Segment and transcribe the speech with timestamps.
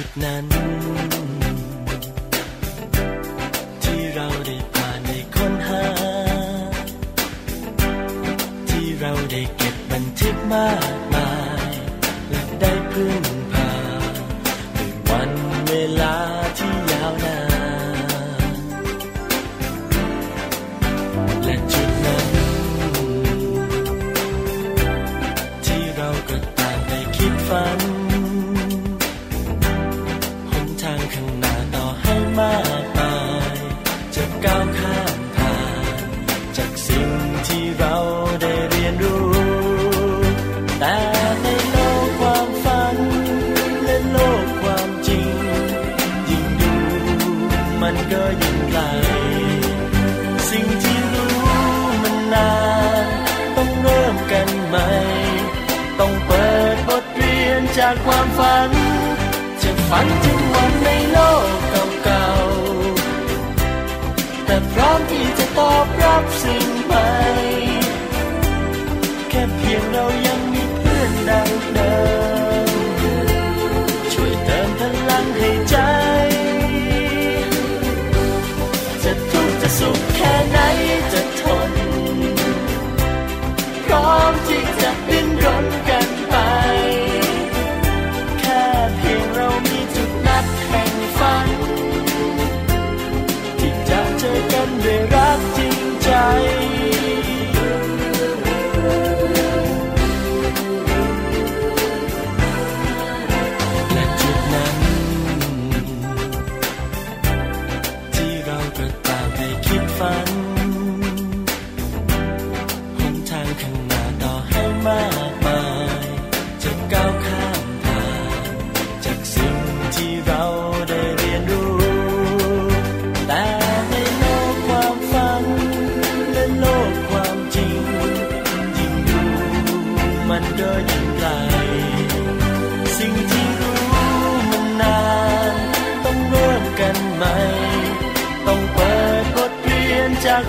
[0.00, 0.59] จุดนั้น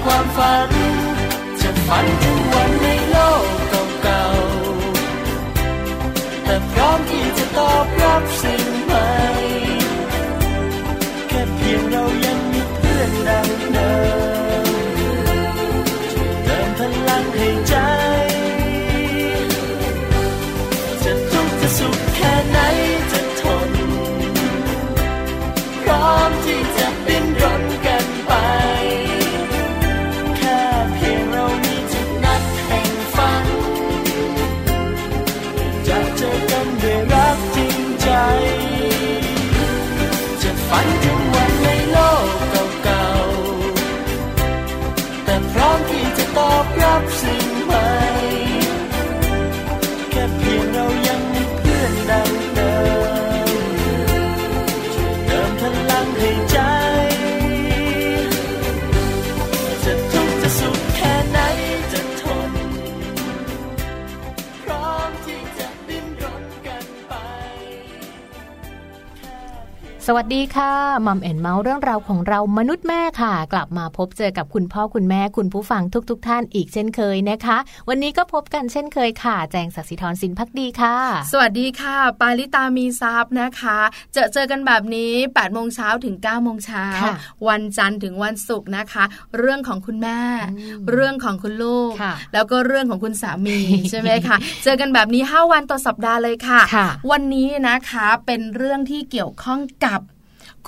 [0.04, 0.70] ความฝัน
[1.62, 2.41] จะฝันถึง
[40.84, 41.11] one
[70.08, 70.74] สวัสดีค่ะ
[71.08, 77.58] มัมแอนเมาส์เรื่องราวของเรามนุษย์แม่ค่ะ กลับมาพบเจอกับคุณพ่อคุณแม่คุณผู้ฟังทุกๆทท่านอีกเช่นเคยนะคะ
[77.90, 80.96] วันนี้ก็พบกันเช่นเคยค่ะ แจงสัศิธรสินพักดีค่ะ
[81.32, 83.80] สวัสดีค่ะ ปาลิตามีซับนะคะ
[84.14, 86.86] เจอเจอกันแบบนี้8ปดโมงเช้าถึง9ก้าโมงเช้า
[87.48, 89.04] วันจันทร์ถึงวันศุกร์นะคะ
[89.38, 90.20] เรื่องของคุณแม่
[90.92, 91.94] เรื่องของคุณลูก
[92.34, 93.60] แล้วก็เรื่องของคุณสามี
[93.90, 96.62] ใช่ไหมคะเจอกันแบบนี้ 5 วันต่อสัปดาห์เลยค่ะ
[97.12, 100.01] วันนี้นะคะเป็นเรื่องที่เกี่ยวข้องกับ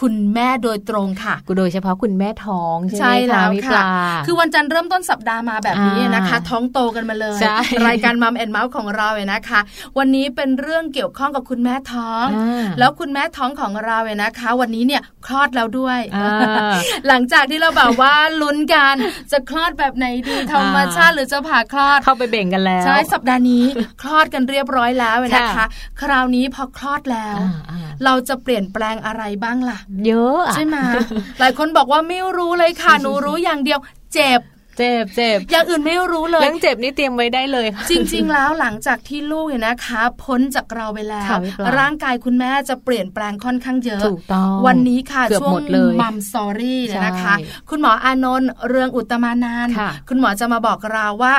[0.01, 3.87] คุณแม่โดยตรงค่ะโดยเฉพาะคุณแม่ท้องใช่ไหมคะพี่ปลา
[4.25, 7.39] คือวันจันทร์เริ่มต้นสัปดาห์มาแบบนี้นะคะ ท้องโตกันมาเลย
[7.87, 9.59] รายการมัมแอนเมาส์ของเราเนี่ยนะคะ
[9.97, 12.25] วันนี้เป็นเรื่องเกี่ยวข้องกับคุณแม่ท้อง
[12.79, 15.99] แล้วคุณแม่ท้องของเราเนี่ยนะคะ วันนี้เนี่ยคลอดแล้วด้วย
[17.07, 18.95] หลังจากที่เราแบบว่าลุ้นกัน
[19.31, 23.65] จะคลอดแบบไหนดีธรรมชาติหรือจะผ่าคลอดเข้าไปเบ่งกันแล้วใช่สัปดาห์นี้
[24.01, 25.65] คลอดกันเรียบร้อยแล้วนะคะ
[26.01, 27.37] คราวนี้พอคลอดแล้ว
[28.05, 30.77] เราจะเปลี่ยนแปลงอะไรบ้างล่ะเยอะใช่ไหม
[31.39, 33.79] หลายคนบอกว่าไม่รู้เลยค่ะหนูรู้อย่างเดียว
[34.13, 34.41] เจ็บ
[34.77, 41.29] เจ็บเจ็บอย่างอื่นไม่รู้เลยเรื่องเจ็บนี่เตรียมไว้ได้เลย จริง ๆ แล้วหลังจากที่ลูกเนี่ยนะคะ พ้นจากเราไปแล้ว
[41.77, 45.53] ร่างกายคุณแม่จะเปลี่ยนแปลงค่อนข้างเยอะถูกต้องวันนี้ค่ะช่วง
[46.01, 47.35] มัมสอรี่เนี่ยนะคะ
[47.69, 49.67] คุณหมออานนท์เรืองอุตมานาน
[50.09, 51.33] คุณหมอจะมาบอกเราว่า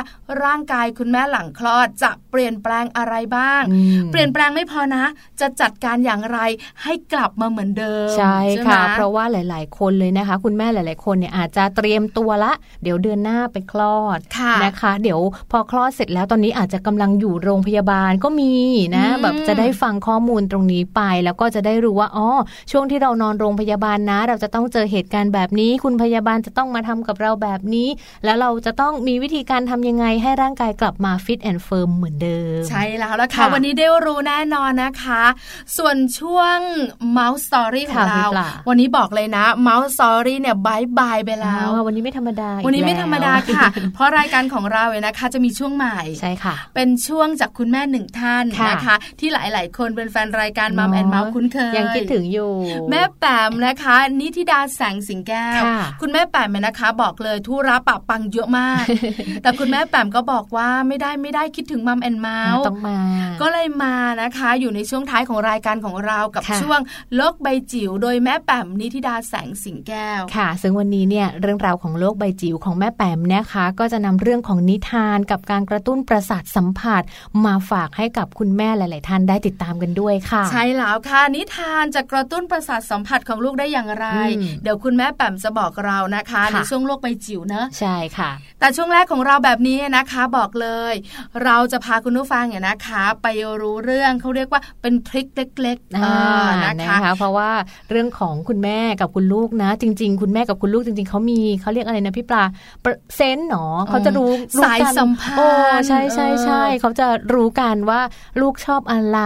[0.45, 3.63] ร่างกายคุณแม่หลังคลอดจะเปลี่ยนแปลงอะไรบ้าง
[4.11, 5.05] เปลี่ยนแปลงไม่พอนะ
[5.41, 6.39] จะจัดการอย่างไร
[6.83, 12.53] ให้กลับมาเหมือนเดิมใช่ค่ะ เพราะว่าหลาย ๆ คนเลยนะคะ คุณแม่หลาย ๆ คนเนี่ยอาจจะเตรียมตัวละ
[12.83, 14.19] เดี๋ยวเดือนหน้าไปคลอด
[14.65, 18.53] นะคะ เดี๋ยวพอคลอดเสร็จแล้วตอนนี้อาจจะกำลังอยู่โรงพยาบาลก็มี
[18.97, 22.29] นะแบบจะได้ฟังข้อมูลตรงนี้ไป แล้วก็จะได้รู้ว่าอ๋อ
[22.71, 27.89] ช่วงที่เรานอนโรงพยาบาลนะ เราจะต้องเจอเหตุการณ์แบบนี้ คุณพยาบาลจะต้องมาทำกับเราแบบนี้
[28.25, 35.23] แล้วเราจะต้องมีวิธีการทำยังไงให้ร่างกายกลับมา fit and firm เหมือนเดิม ใช่แล้วละค่ะวันนี้ได้รู้แน่นอนนะคะ
[35.77, 36.59] ส่วนช่วง
[37.19, 38.27] Mouse Story ของเรา
[38.69, 51.29] วันนี้บอกเลยนะ Mouse Story เนี่ย bye bye ไปแล้ววันนี้ไม่ธรรมดาวันนี้ไม่ธรรมดาค่ะ เพราะรายการของเราเนี่ยนะคะ จะมีช่วงใหม่ใช่ค่ะ เป็นช่วงจากคุณแม่หนึ่งท่านนะคะ ที่หลาย ๆ คนเป็นแฟนรายการ Mom and Mouse
[51.35, 52.53] คุ้นเคยยังคิดถึงอยู่
[52.91, 55.63] แม่แปมนะคะนิธิดาแสงสิงแก้ว
[56.01, 58.85] คุณแม่แปมเนี่ยนะคะ บอกเลยทุระปะปังเยอะมาก
[59.43, 62.99] แต่คุณแม่แปมก็บอกว่าไม่ได้ไม่ได้คิดถึงมัมแอนเมาส์ต้องมา
[63.41, 66.81] ก็เลยมานะคะ อยู่ในช่วงท้ายของรายการของเรากับช่วง
[67.17, 77.03] โลกใบจิ๋วโดยแม่แปมนิธิดาแสงสิงแก้วค่ะ ซึ่งวันนี้เนี่ยเรื่องราวของโลกใบจิ๋วของแม่แปมนะคะ ก็จะนำเรื่องของนิทานกับการกระตุ้นประสาทสัมผัส
[77.47, 84.07] มาฝากให้กับคุณแม่หลาย ๆ ท่านได้ติดตามกันด้วยค่ะ ใช่แล้วค่ะนิทานจะกระตุ้นประสาทสัมผัสของลูกได้อย่างไร
[84.63, 88.31] เดี๋ยวคุณแม่แปมจะบอกเรานะคะในช่วงโลกใบจิ๋วเนอะใช่ค่ะ
[88.61, 90.95] แต่ช่วงแรกของเราแบบนี้นะคะบอกเลย
[91.45, 93.27] เราจะพาคุณผู้ฟังเนี่ยนะคะ ไป
[93.61, 96.03] รู้เรื่องเขาเรียกว่าเป็นทริคเล็กๆนะ
[97.05, 97.51] คะเพราะว่า
[97.91, 102.43] เรื่องของคุณแม่กับคุณลูกนะ จริง ๆ คุณแม่กับคุณลูกจริง ๆเขามีเขาเรียกอะไรนะพี่ปลา
[103.17, 104.31] เซนหนอเขาจะรู้
[104.63, 108.01] สายสัมพันธ์ใช่ใช่ใช่เขาจะรู้กันว่า
[108.41, 109.21] ลูกชอบอะไร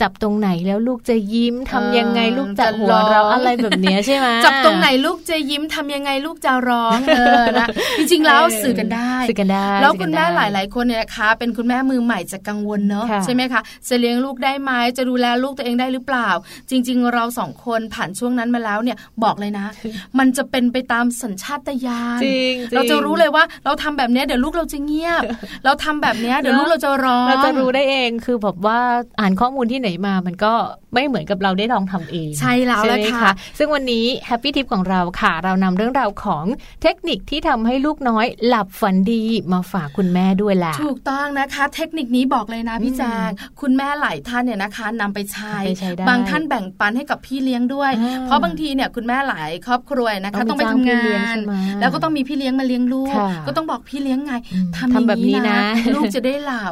[0.00, 7.68] จับตรงไหนแล้วลูกจะยิ้มทำยังไงลูกจะหัวเราะอะไรแบบนี้ใช่ไหมจับตรงไหนลูกจะยิ้มทำยังไงลูกจะร้องเออนะ
[7.98, 16.28] จริงๆแล้วสื่อกันได้สื่อกันได้ แล้วคุณแม่หลาย ๆ คนเนี่ยนะคะ เป็นคุณแม่มือใหม่จะกังวลเนาะใช่ไหมคะจะเลี้ยงลูกได้ไหมจะดูแลลูกตัวเองได้หรือเปล่า
[16.70, 19.66] จริง ๆ เราสองคนผ่านช่วงนั้นมาแล้วเนี่ยบอกเลยนะ
[20.18, 22.20] มันจะเป็นไปตามสัญชาตญาณ
[22.74, 25.22] เราจะรู้เลยว่า เราทำแบบนี้เดี๋ยวลูกเราจะเงียบ
[25.64, 28.78] เราทำแบบนี้เดี๋ยวลูกเราจะร้องเราจะรู้ได้เองคือแบบว่า
[29.20, 30.52] อ่านข้อมูลที่ไหนมามันก็
[30.94, 36.44] ไม่เหมือนกับเราได้ลองทำเอง ใช่แล้วละค่ะ ซึ่งวันนี้แฮปปี้ทิปของเราค่ะ เรานำเรื่องราวของ
[36.82, 39.22] เทคนิคที่ทำให้ลูกน้อยหลับฝันดี
[39.52, 43.30] มาฝากคุณแม่ด้วยแหละถูกต้องนะคะ เทคนิคนี้บอกเลยนะพี่แจง
[43.60, 45.56] คุณแม่หลายท่านเนี่ยนะคะนำไปใช้
[46.08, 47.92] บางท่านแบ่งปันให้กับพี่เลี้ยงด้วย
[48.24, 51.36] เพราะบางทีเนี่ยคุณแม่หลายครอบครัวนะคะ ต้องไปทำงาน
[51.80, 53.14] แล้วก็ต้องมีพี่เลี้ยงมาเลี้ยงลูก
[53.46, 54.32] ก็ต้องบอกพี่เลี้ยงไง
[54.76, 55.58] ทำแบบนี้นะ
[55.94, 56.70] ลูกจะได้หลับ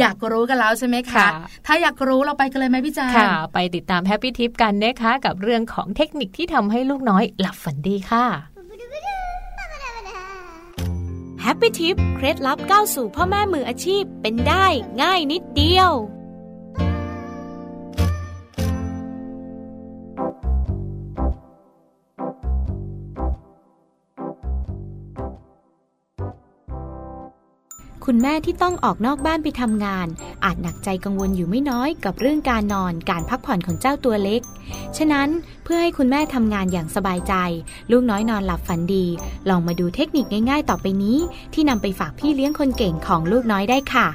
[0.00, 1.26] อยากรู้กันแล้วใช่ไหมคะ
[1.66, 8.26] ถ้าอยากรู้เราไปกันเลยไหมพี่แจงค่ะ ไปติดตามแฮปปี้ทิปกันนะคะกับเรื่องของเทคนิคที่ทำให้ลูกน้อยหลับฝันดีค่ะ
[11.42, 14.66] แฮปปี้ทิปเคล็ดลับก้าวสู่พ่อแม่มืออาชีพเป็นได้
[15.02, 15.92] ง่ายนิดเดียว
[28.10, 30.06] คุณแม่ที่ต้องออกนอกบ้านไปทำงาน
[30.44, 34.40] อาจหนักใจกังวลอยู่ไม่น้อยกับเรื่องการนอนการพักผ่อนของเจ้าตัวเล็ก
[34.96, 35.28] ฉะนั้น
[35.64, 37.34] เพื่อให้คุณแม่ทำงานอย่างสบายใจ
[37.90, 39.06] ลูกน้อยนอนหลับฝันดี
[39.48, 41.18] ลองมาดูเทคนิคง่าย ๆ ต่อไปนี้
[41.54, 44.08] ที่นำไปฝากพี่เลี้ยงคนเก่งของลูกน้อยได้ค่ะ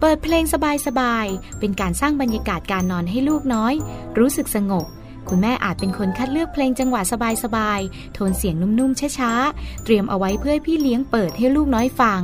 [0.00, 0.44] เปิดเพลง
[0.86, 3.74] สบายๆ เป็นการสร้างบรรยากาศการนอนให้ลูกน้อย
[4.18, 4.86] รู้สึกสงบ
[5.28, 7.02] คุณแม่อาจเป็นคนคัดเลือกเพลงจังหวะ
[7.44, 12.22] สบายๆ โทนเสียงนุ่มๆ ช้าๆ เตรียมเอาไว้เพื่อพี่เลี้ยงเปิดให้ลูกน้อยฟัง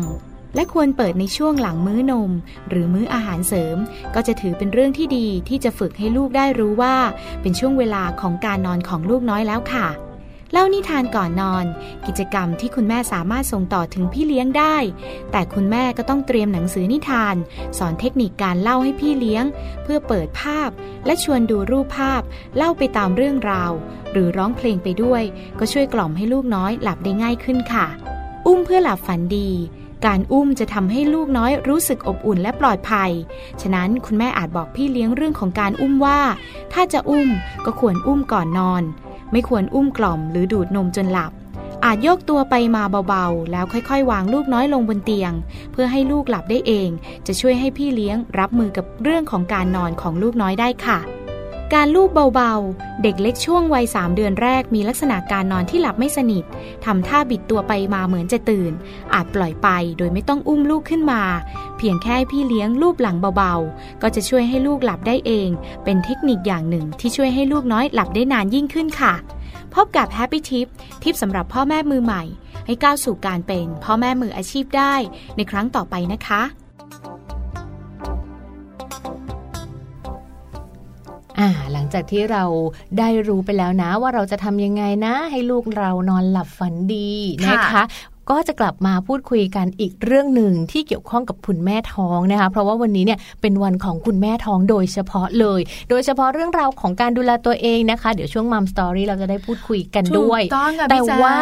[0.55, 2.31] และควรเปิดในช่วงหลังมื้อนม
[2.69, 3.77] หรือมื้ออาหารเสริม
[4.15, 6.97] ก็จะถือเป็นเรื่องที่ดีที่จะฝึกให้ลูกได้รู้ว่า
[7.41, 9.89] เป็นช่วงเวลาของการนอนของลูกน้อยแล้วค่ะ
[10.53, 11.65] เล่านิทานก่อนนอน
[12.07, 14.77] กิจกรรมที่คุณแม่สามารถส่งต่อถึงพี่เลี้ยงได้
[15.33, 17.35] แต่คุณแม่ก็ต้องเตรียมหนังสือนิทาน
[17.79, 19.45] สอนเทคนิคการเล่าให้พี่เลี้ยง
[19.83, 20.71] เพื่อเปิดภาพ
[21.07, 22.23] และชวนดูรูปภาพ
[22.57, 23.73] เล่าไปตามเรื่องราว
[24.13, 25.23] หรือร้องเพลงไปด้วย
[25.59, 27.87] ก็ช่วยกล่อมให้ลูกน้อยหลับได้ง่ายขึ้นค่ะ
[28.47, 29.51] อุ้มเพื่อหลับฝันดี
[30.07, 33.11] การอุ้มจะทำให้ลูกน้อยรู้สึกอบอุ่นและปลอดภัย
[33.61, 36.21] ฉะนั้นคุณแม่อาจบอกพี่เลี้ยงเรื่องของการอุ้มว่า
[36.73, 37.29] ถ้าจะอุ้ม
[37.65, 38.83] ก็ควรอุ้มก่อนนอน
[39.33, 41.33] ไม่ควรอุ้มกล่อมหรือดูดนมจนหลับ
[41.85, 45.33] อาจโยกตัวไปมาเบาๆ แล้วค่อยๆ วางลูกน้อยลงบนเตียง
[45.73, 46.89] เพื่อให้ลูกหลับได้เอง
[47.27, 50.99] จะช่วยให้พี่เลี้ยงรับมือกับเรื่องของการนอนของลูกน้อยได้ค่ะ
[51.79, 56.45] การลูบเบาๆ เด็กเล็กช่วงวัย3เดือนแรกมีลักษณะการนอนที่หลับไม่สนิท
[56.85, 58.73] ทำท่าบิดตัวไปมาเหมือนจะตื่น
[59.15, 61.23] อาจปล่อยไปโดยไม่ต้องอุ้มลูกขึ้นมา
[61.79, 65.49] เพียงแค่พี่เลี้ยงลูบหลังเบาๆ ก็จะช่วยให้ลูกหลับได้เอง
[65.85, 69.15] เป็นเทคนิคอย่างหนึ่งที่ช่วยให้ลูกน้อยหลับได้นานยิ่งขึ้นค่ะ
[69.75, 70.67] พบกับ Happy Tip
[71.03, 72.23] ทิปสำหรับพ่อแม่มือใหม่
[72.67, 74.95] ให้ก้าวสู่การเป็นพ่อแม่มืออาชีพได้
[75.37, 76.43] ในครั้งต่อไปนะคะ
[81.39, 82.45] อ่าหลังจากที่เรา
[82.99, 87.11] ได้รู้ไปแล้วนะ ว่าเราจะทำยังไงนะ ให้ลูกเรานอนหลับฝันดี
[87.47, 87.85] นะคะ
[88.31, 95.61] ก็จะกลับมาพูดคุยกันอีกเรื่องหนึ่งที่เกี่ยวข้องกับคุณแม่ท้องนะคะ เพราะว่าวันนี้เนี่ยเป็นวันของคุณแม่ท้องโดยเฉพาะเลย
[95.91, 100.43] โดยเฉพาะเรื่องราวของการดูแลตัวเองนะคะ เดี๋ยวช่วงมัมสตอรี่เราจะได้พูดคุยกันด้วย
[100.91, 101.37] แต่ว่า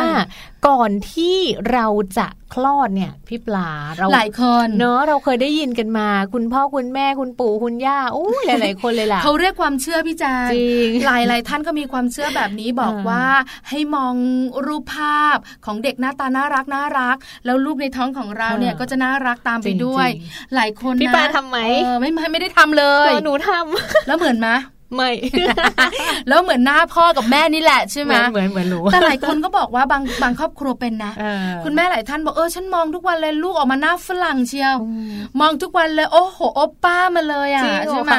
[0.68, 1.36] ก่อนที่
[1.72, 1.86] เรา
[2.18, 13.24] จะคลอดเนี่ยพี่ปลาเราหลายคนเนอะเราเคยได้ยินกันมา คุณพ่อคุณแม่คุณปู่คุณย่าโอ้หลายๆคนเลยล่ะเขาเรียกความเชื่อพี่จางจริงหลายหลายท่านก็มีความเชื่อแบบนี้บอกว่า
[13.68, 14.14] ให้มอง
[14.66, 15.36] รูปภาพ
[15.66, 20.08] ของเด็กหน้าตาน่ารักน่ารัก แล้วลูกในท้องของเราเนี่ยก็จะน่ารักตามไปด้วย
[20.54, 21.58] หลายคนนะพี่ปลาทำไหม
[22.00, 24.48] ไม่ไม่ได้ทำเลยหนูทำแล้วเหมือนไหม
[24.94, 25.10] ไม่
[26.28, 31.12] แล้วเหมือนหน้าพ่อกับแม่นี่แหละใช่ไหมเหมือนเหมือนหนูแต่หลายคนก็บอกว่าบางบางครอบครัวเป็นนะ
[31.64, 34.76] คุณแม่หลายท่านบอกเออฉันมองทุกวันเลยลูกออกมาหน้าฝรั่งเชียว
[35.40, 38.12] มองทุกวันเลยโอ้โหโอป้ามาเลยอะใช่ไหม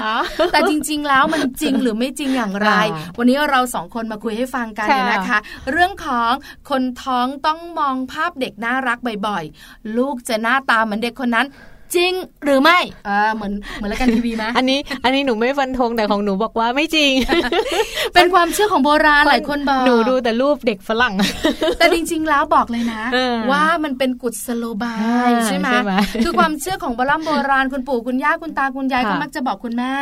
[0.52, 2.72] แต่จริง ๆ แล้วมันจริงหรือไม่จริงอย่างไร
[3.18, 5.40] วันนี้เราสองคนมาคุยให้ฟังกันนะคะ
[5.72, 6.32] เรื่องของ
[6.70, 8.98] คนท้องต้องมองภาพเด็กน่ารัก
[9.28, 11.48] บ่อยๆ ลูกจะหน้าตาเหมือนเด็กคนนั้น
[11.96, 12.12] จริง
[12.46, 17.12] หรือไม่อ่าเหมือนเหมือนรายการทีวีไหมอันนี้ อันนี้หนูไม่ฟันธงแต่ของหนูบอกว่าไม่จริง
[18.14, 21.14] เป็นความเชื่อของโบราณหลายคนบอกหนูดูแต่รูปเด็กฝรั่ง
[21.80, 23.02] แต่จริง ๆ แล้วบอกเลยนะ
[23.52, 24.96] ว่ามันเป็นกุศโลบา
[25.28, 25.68] ยใช่ไหม
[26.24, 29.94] คือความเชื่อของโบราณโบราณคุณปู่คุณย่าคุณตาคุณยายก็มักจะบอกคุณแม่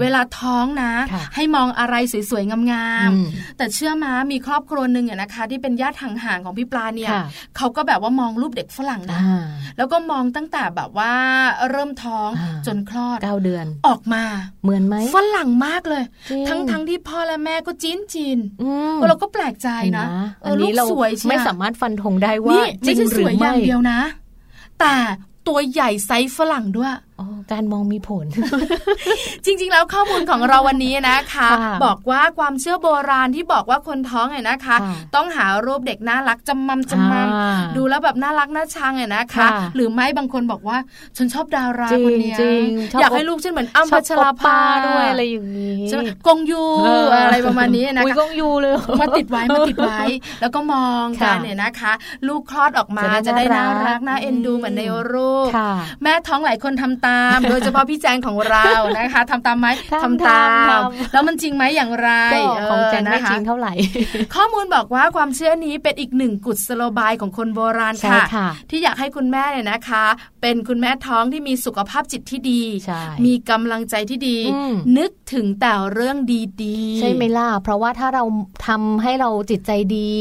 [0.00, 0.92] เวลาท้องนะ
[1.34, 1.94] ให้มองอะไร
[2.30, 7.10] สวยๆงามๆแต่เชื่อมามีครอบครัวหนึ่งนะคะ ที่เป็นญาติห่างๆของพี่ปลาเนี่ย
[7.56, 9.20] เขาก็แบบว่ามองรูปเด็กฝรั่งนะ
[9.76, 11.11] แล้วก็มองตั้งแต่แบบว่า
[11.70, 12.30] เริ่มท้อง
[12.66, 14.22] จนคลอดเก้าเดือนออกมา
[14.62, 16.04] เหมือนไหมฝรั่งมากเลย
[16.48, 18.38] ทั้งทั้งที่พ่อและแม่ก็จีนจีน
[19.08, 20.06] เราก็แปลกใจนะ
[20.44, 20.84] อันนี้เรา
[21.28, 24.00] ไม่สามารถฟันธงได้ว่าจริงหรือไม่อย่างเดียวนะ
[24.80, 24.94] แต่
[25.48, 26.92] ตัวใหญ่ไซส์ฝรั่งด้วย
[27.52, 28.26] การมองมีผล
[29.44, 31.48] จริง ๆ แล้วข้อมูลของเราวันนี้นะคะ
[31.84, 34.76] บอกว่าความเชื่อโบราณที่บอกว่าคนท้องเนี่ยนะคะ
[35.14, 37.28] ต้องหารูปเด็กน่ารักจำมัมจำมัม
[37.76, 40.76] ดูแล้วแบบน่ารักน่าชังเนี่ยนะคะ หรือไม่บางคนบอกว่า
[41.16, 42.34] ฉันชอบดาราคนนี้
[43.00, 44.56] อยากให้ลูกฉันเหมือนอ้ำพัชราภา
[44.86, 45.86] ด้วยอะไรอย่างนี้
[46.26, 46.64] กงยู
[47.22, 50.00] อะไรประมาณนี้นะคะกงยูเลยมาติดไว้มาติดไว้
[50.40, 51.92] แล้วก็มองกันเนี่ยนะคะ
[52.28, 54.82] ลูกคลอดออกมาจะได้น่ารักน่าเอ็นดูเหมือนใน
[55.12, 55.48] รูป
[56.02, 58.64] แม่ท้องหลายคนทำตามโดยเฉพาะพี่แจงของเรา
[58.98, 59.66] นะคะทำตามไหม
[60.02, 60.44] ทำตา
[60.78, 60.80] ม
[61.12, 62.10] แล้วมันจริงไหมอย่างไร
[62.70, 63.72] ของแจงไม่จริงเท่าไหร่
[64.34, 70.04] ข้อมูลบอกว่าความเชื่อนี้เป็นอีกหนึ่งกุศโลบายของคนโบราณค่ะ ที่อยากให้คุณแม่เนี่ยนะคะ
[70.42, 72.62] เป็นคุณแม่ท้องที่มีสุขภาพจิตที่ดี
[73.24, 74.38] มีกำลังใจที่ดี
[74.98, 76.16] นึกถึงแต่เรื่อง
[76.62, 78.24] ดีๆ ใช่ไหมล่ะเพราะว่าถ้าเรา
[78.66, 80.12] ทำให้เราจิตใจดี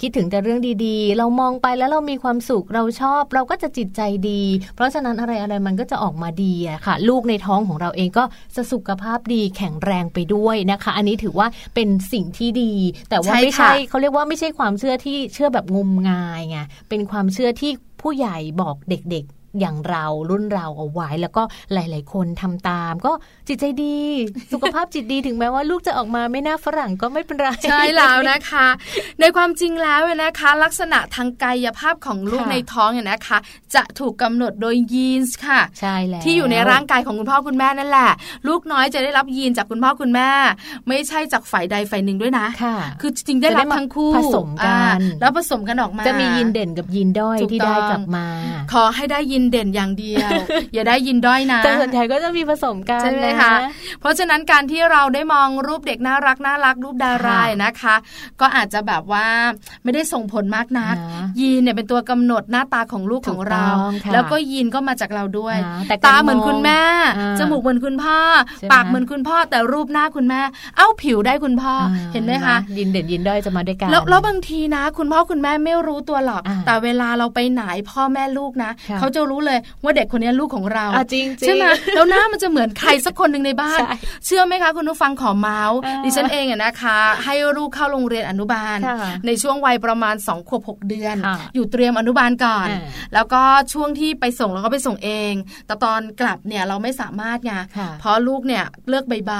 [0.00, 4.42] คิดถึงแต่เรื่องดีๆ เรามองไปแล้วเรามีความสุขเราชอบ เราก็จะจิตใจดี
[4.74, 8.24] เพราะฉะนั้นอะไรอะไรมันก็จะออกมาดีอะค่ะ ลูกในท้องของเราเองก็
[8.56, 12.72] จะสุขภาพดีแข็งแรงไปด้วยนะคะ อันนี้ถือว่าเป็นสิ่งที่ดี
[13.10, 17.70] แต่ว่าไม่ใช่เขาเรียกว่าไม่ใช่ความเชื่อที่เชื่อแบบงมงายไงเป็นความเชื่อที่
[18.02, 19.24] ผู้ใหญ่บอกเด็ก
[19.60, 23.12] อย่างเรารุ่นเราเอาไว้แล้วก็หลาย ๆ คนทำตาม ก็
[23.48, 23.98] จิตใจดี
[24.52, 28.66] สุขภาพจิตดีถึงแม้ว่าลูกจะออกมาไม่น่าฝรั่งก็ไม่เป็นไรใช่แล้วนะคะ
[29.20, 33.38] ในความจริงแล้วนะคะ ลักษณะทางกายภาพของลูกในท้องเนี่ยนะคะ
[33.74, 38.10] จะถูกกำหนดโดยยีนส์ค่ะใช่แล้วที่อยู่ในร่างกายของคุณพ่อคุณแม่นั่นแหละ
[38.48, 40.30] ลูกน้อยจะได้รับยีนจากคุณพ่อคุณแม่
[40.88, 48.26] ไม่ใช่จากฝ่ายใดฝ่ายหนึ่งด้วยนะค่ะคือจริงได้รับทั้งคู่ผสมกันแล้วผสมกันออกมาจะมียีนเด่นกับยีนด้อยที่ได้กลับมา
[48.72, 50.30] ขอให้ได้ยีนเด่นอย่างเดียว
[50.74, 53.54] อย่าได้ยินด้อยนะ แต่ส่วนใหญ่ก็จะมีผสมกันใช่ไหมคะ
[54.00, 57.94] เพราะฉะนั้นการที่เราได้มองรูปเด็กน่ารักน่ารักรูปดารายนะคะ
[58.40, 59.26] ก็อาจจะแบบว่า
[59.84, 60.96] ไม่ได้ส่งผลมากนัก
[61.40, 63.66] ยีนเนี่ยเป็นตัวกำหนดหน้าตาของลูกของเรา
[64.12, 65.56] แล้วก็ยีนก็มาจากเราด้วย
[66.06, 66.80] ตาเหมือนคุณแม่
[67.38, 68.18] จมูกเหมือนคุณพ่อ
[68.72, 70.40] ปากเหมือนคุณพ่อแต่รูปหน้าคุณแม่
[70.76, 71.74] เอ้าผิวได้คุณพ่อ
[72.12, 83.80] เห็นไหมคะยินเด่นยินด้อยจะมาด้วยกันแล้วบางทีนะ คุณพ่อคุณแม่ไม่รู้ตัวหรอก แต่เวลาเราไปไหนพ่อแม่ลูกนะ เขาจะรู้เลยว่าเด็กคนนี้ลูกของเราจริงใช่ไหมแล้วหน้ามันจะเหมือนใครสักคนหนึ่งในบ้าน
[84.26, 88.78] เชื่อไหมคะคุณผู้ฟังขอเมาส์ดิฉันเองอะนะคะ ให้ลูกเข้าโรงเรียนอนุบาล
[89.26, 91.16] ในช่วงวัยประมาณ2ขวบ6เดือน
[91.54, 92.68] อยู่เตรียมอนุบาลก่อน
[93.14, 93.42] แล้วก็
[93.72, 95.32] ช่วงที่ไปส่งเราก็ไปส่งเอง
[95.66, 97.52] แต่ตอนกลับเนี่ยเราไม่สามารถไง
[98.00, 99.32] เพราะลูกเนี่ยเลือกใบใบ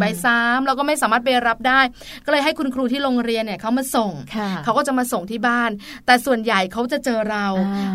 [0.00, 1.80] ใบซ้ำเราก็ไม่สามารถไปรับได้
[2.24, 4.12] ก็เลยให้คุณครูที่โรงเรียนเนี่ยเขามาส่ง
[4.64, 5.70] เขาก็จะมาส่งที่บ้าน
[6.06, 7.46] แต่ส่วนใหญ่เขาจะเจอเรา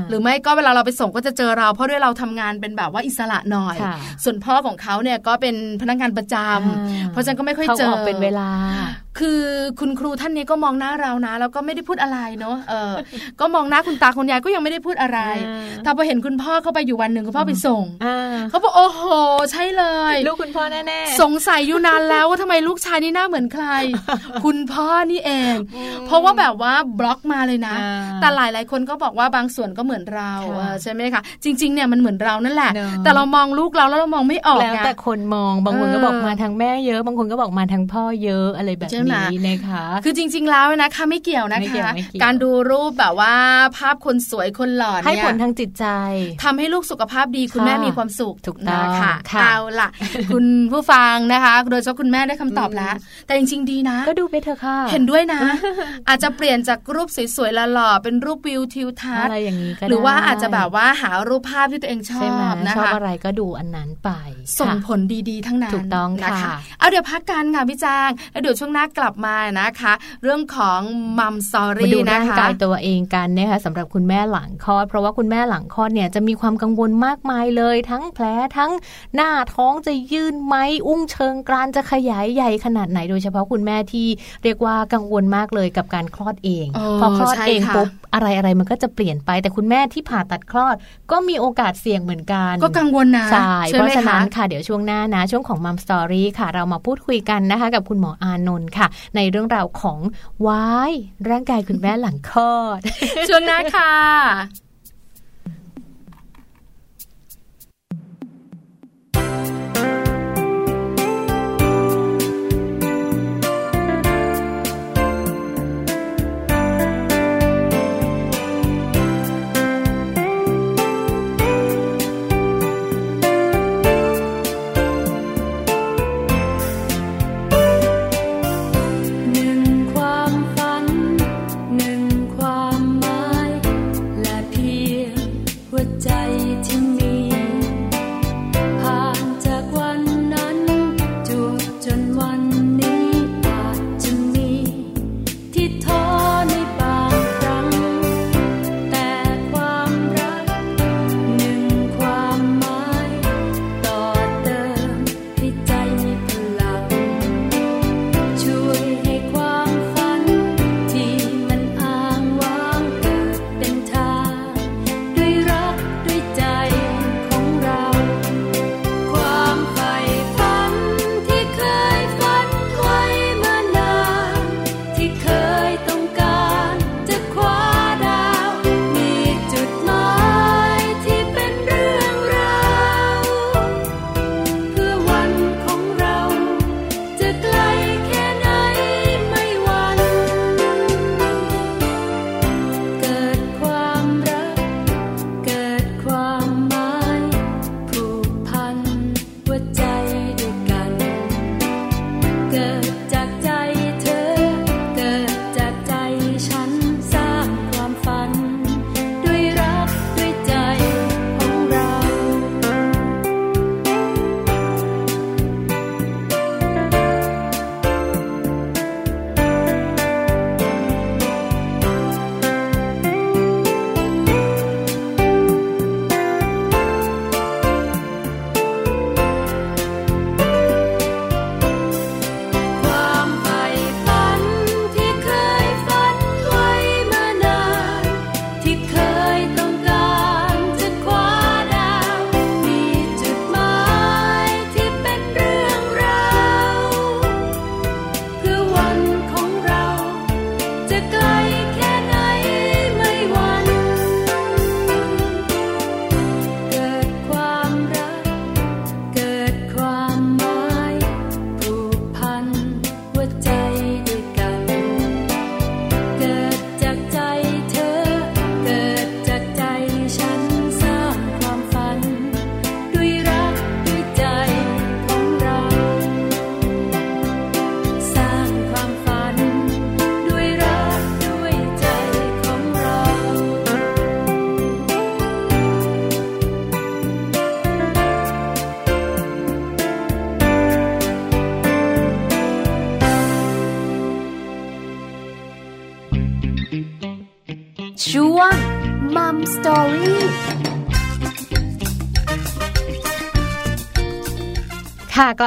[0.10, 3.77] หรือไม่ก็เวลาเราไปส่งก็จะเจอเรา เพราะด้วยเราทำงานเป็นแบบว่าอิสระหน่อย
[4.24, 8.50] ส่วนพ่อของเขาเนี่ยก็เป็นพนักงานประจำเพราะฉะนั้นก็ไม่ค่อยเจอเป็นเวลา
[9.19, 9.43] คือ
[9.79, 12.93] คุณครูท่านนี้ก็มองหน้าเรานะ แล้วก็ไม่ได้พูดอะไรเนาะเออ
[13.39, 15.19] ก็มองหน้าคุณตาคุณยายก็ยังไม่ได้พูดอะไร
[15.83, 17.83] แต่พอเห็นคุณพ่อเข้าไปอยู่วันหนึ่งคุณพ่อไปส่ง
[18.50, 19.03] เขาบอกโอ้โห
[19.51, 19.83] ใช่เล
[20.13, 23.65] ย ลูกคุณพ่อแน่ๆสงสัยอยู่นานแล้วว่าทำไมลูกชายนี่หน้าเหมือนใคร
[24.43, 25.55] คุณพ่อนี่เอง
[26.05, 27.75] เพราะว่าแบบว่าบล็อกมาเลยนะ
[28.21, 30.33] แต่หลายหลายคนก็บอกว่าบางส่วนก็เหมือนเรา
[30.83, 32.71] ใช่ไหมคะจริงๆเนี่ยมันเหมือนเรานั่นแหละ
[33.03, 41.91] แต่เรามองลูกเราแล้วเรามองไม่ออกแล้วแต่คนมองบางคนก็บอกมาทางแม่เยอะ บางคนก็บอกมาทางพ่อเยอะอะไรแบบนี้นะคะ คือจริง ๆ แล้วนะคะไม่เกี่ยวนะคะ
[42.23, 43.33] การดูรูปแบบว่า
[43.77, 45.85] ภาพคนสวยคนหล่อเนี่ยให้ผลทางจิตใจ
[46.43, 49.89] ทำให้ลูกสุขภาพดีคุณแม่มีความสุขถูกต้องค่ะเอาล่ะ
[50.33, 52.93] คุณผู้ฟังนะคะ โดยเฉพาะคุณแม่ได้คำตอบแล้ว
[53.25, 55.41] แต่จริง ๆ ดีนะ ก็ดูไปเถอะค่ะ เห็นด้วยนะ
[56.09, 62.21] อาจจะเปลี่ยนจากรูปสวยๆหล่อๆเป็นรูปวิวทิวทัศน์อะไรอย่างนี้ก็หรือว่าอาจจะแบบว่าหารูปภาพที่ตัวเองชอ
[62.53, 64.09] บนะคะชอบอะไรก็ดูอันนั้นไป
[64.59, 64.99] ส่งผล
[65.29, 66.39] ดีๆ ทั้งนั้นถูกต้องค่ะ
[66.79, 70.79] เอาเดี๋ยวพักกันค่ะพี่จางแล้วเดี๋ยวช่วงหน้ากลับมานะคะ เรื่องของ
[71.19, 78.25] มัมสอรี่นะคะมาดูร่างกายตัวเองกันนะคะสำหรับคุณแม่หลังคลอด เพราะว่าคุณแม่หลังคลอดเนี่ยจะมีความกังวลมากมายเลย ทั้งแผล
[78.57, 78.71] ทั้ง
[79.15, 80.55] หน้าท้องจะยื่นไหม
[80.87, 84.07] อุ้งเชิงกรานจะขยายใหญ่ขนาดไหนโดยเฉพาะคุณแม่ที่
[84.43, 86.65] เรียกว่ากังวลมากเลยกับการคลอดเอง
[86.99, 90.75] พอคลอดเองปุ๊บอะไรอะไรมันก็จะเปลี่ยนไปแต่คุณแม่ที่ผ่าตัดคลอด
[91.11, 99.99] ก็มีโอกาสเสี่ยงเหมือนกัน ก็กังวลนะใช่เพราะฉะนั้นค่ะเดี๋ยวช่วงหน้านะ ช่วงของมัมสตอรี่ค่ะ เรามาพูดคุยกันนะคะ กับคุณหมออานนท์ค่ะ ในเรื่องราวของ
[100.47, 100.93] วาย
[101.29, 102.79] ร่างกายคุณแม่หลังคลอด
[103.29, 103.93] ช่วงหน้าค่ะ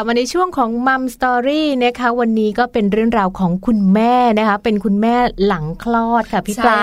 [0.03, 5.15] ลับมาในช่วงของมัมสตอรี่นะคะวันนี้ก็เป็นเรื่องราวของคุณแม่นะคะ เป็นคุณแม่
[5.47, 6.81] หลังคลอดค่ะพี่ปลา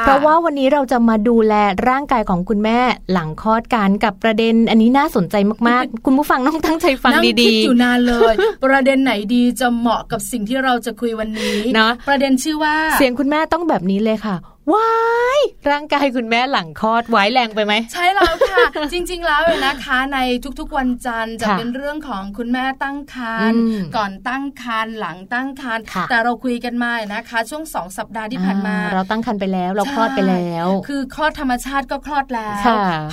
[0.00, 1.54] เพราะว่าวันนี้เราจะมาดูแล
[1.88, 2.78] ร่างกายของคุณแม่
[3.12, 5.34] หลังคลอดกันกับประเด็น อันนี้น่าสนใจ
[5.68, 14.36] มากๆ คุณผู้ฟังต้องตั้งใจฟังดีๆนั่งคิดอยู่นานเลย ประเด็นไหนดีจะเหมาะกับสิ่งที่เราจะคุยวันนี้เนาะประเด็นชื่อว่าเสียงคุณแม่ต้องแบบนี้เลยค่ะ
[14.74, 14.92] ว้า
[15.36, 20.18] ยร่างกายคุณแม่หลังคลอดไว้แรงไปไหม ใช่แล้วค่ะ จริง ๆ แล้วเลยนะคะใน
[20.58, 23.60] ทุกๆวันจันทร์จะเป็นเรื่องของคุณแม่ตั้งครรภ์
[23.96, 32.64] ก่อนตั้งครรภ์หลังตั้งครรภ์แต่เราคุยกันมานะคะ ช่วงสองสัปดาห์ที่ผ่านมา เราตั้งครรภ์ไปแล้วเราคลอดไปแล้ว คือคลอดธรรมชาติก็คลอดแล้ว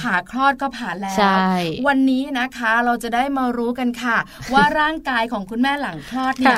[0.02, 1.18] ผ่าคลอดก็ผ่าแล้ว
[1.88, 4.18] วันนี้นะคะเราจะได้มารู้กันค่ะ
[4.54, 6.58] ว่าร่างกายของคุณแม่หลังคลอดเนี่ย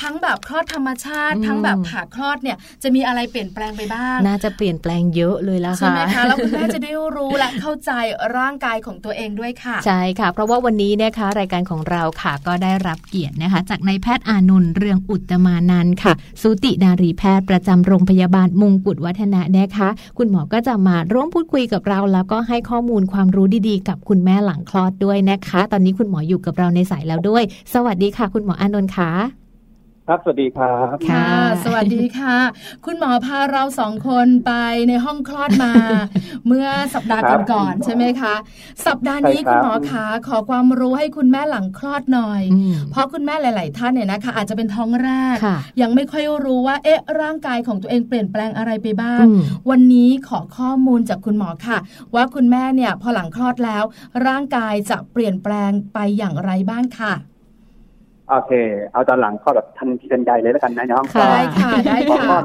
[0.00, 7.92] ทั้งแบบคลอดธรรมชาติ ทั้งแบบผ่าคลอดเนี่ยจะมีอะไรเปลี่ยนแปลงไปบ้างน่าจะเปลี่ยนแปลงเยอะเลยแล้วค่ะใช่ไหมคะแล้วคุณแม่จะได้รู้และเข้าใจ
[8.38, 27.42] ร่างกายของตัวเองด้วยค่ะ ใช่ค่ะ เพราะว่าวันนี้นะคะ รายการของเราค่ะก็ได้รับเกียรตินะคะ จากนายแพทย์อานนท์เรืองอุตมานันค่ะ สูตินารีแพทย์ประจำโรงพยาบาลมงกุฎวัฒนะนะคะ คุณหมอก็จะมาร่วมพูดคุยกับเรา แล้วก็ให้ข้อมูลความรู้ดีๆ กับคุณแม่หลังคลอดด้วยนะคะ ตอนนี้คุณหมออยู่กับเราในสายแล้วด้วย
[27.74, 29.39] สวัสดีค่ะ คุณหมออานนท์ค่ะ
[30.10, 31.30] ครับ สวัสดีครับค่ะ
[31.64, 32.36] สวัสดีค่ะ
[32.86, 34.52] คุณหมอพาเราสองคนไป
[34.88, 35.72] ในห้องคลอดมา
[36.46, 38.34] เมื่อสัปดาห์ก่อนๆใช่ไหมคะ
[38.86, 42.42] สัปดาห์นี้คุณหมอคะขอความรู้ให้คุณแม่หลังคลอดหน่อย
[42.90, 45.36] เพราะคุณแม่หลาย ๆ ท่านเนี่ยนะคะ อาจจะเป็นท้องแรก
[45.80, 49.24] ยังไม่ค่อยรู้ว่าเอ๊ะร่างกายของตัวเองเปลี่ยนแปลงอะไรไปบ้าง
[49.70, 51.78] วันนี้ขอข้อมูลจากคุณหมอค่ะ
[52.14, 53.84] ว่าคุณแม่เนี่ยพอหลังคลอดแล้ว
[54.26, 57.14] ร่างกายจะเปลี่ยนแปลงไปอย่างไรบ้างค่ะ
[58.30, 58.52] โอเค
[58.92, 62.40] เอาตอนหลังข้อแบบทันทีทันใดเลยแล้วกันนะในห้องคลอดได้ค่ะได้ค่ะ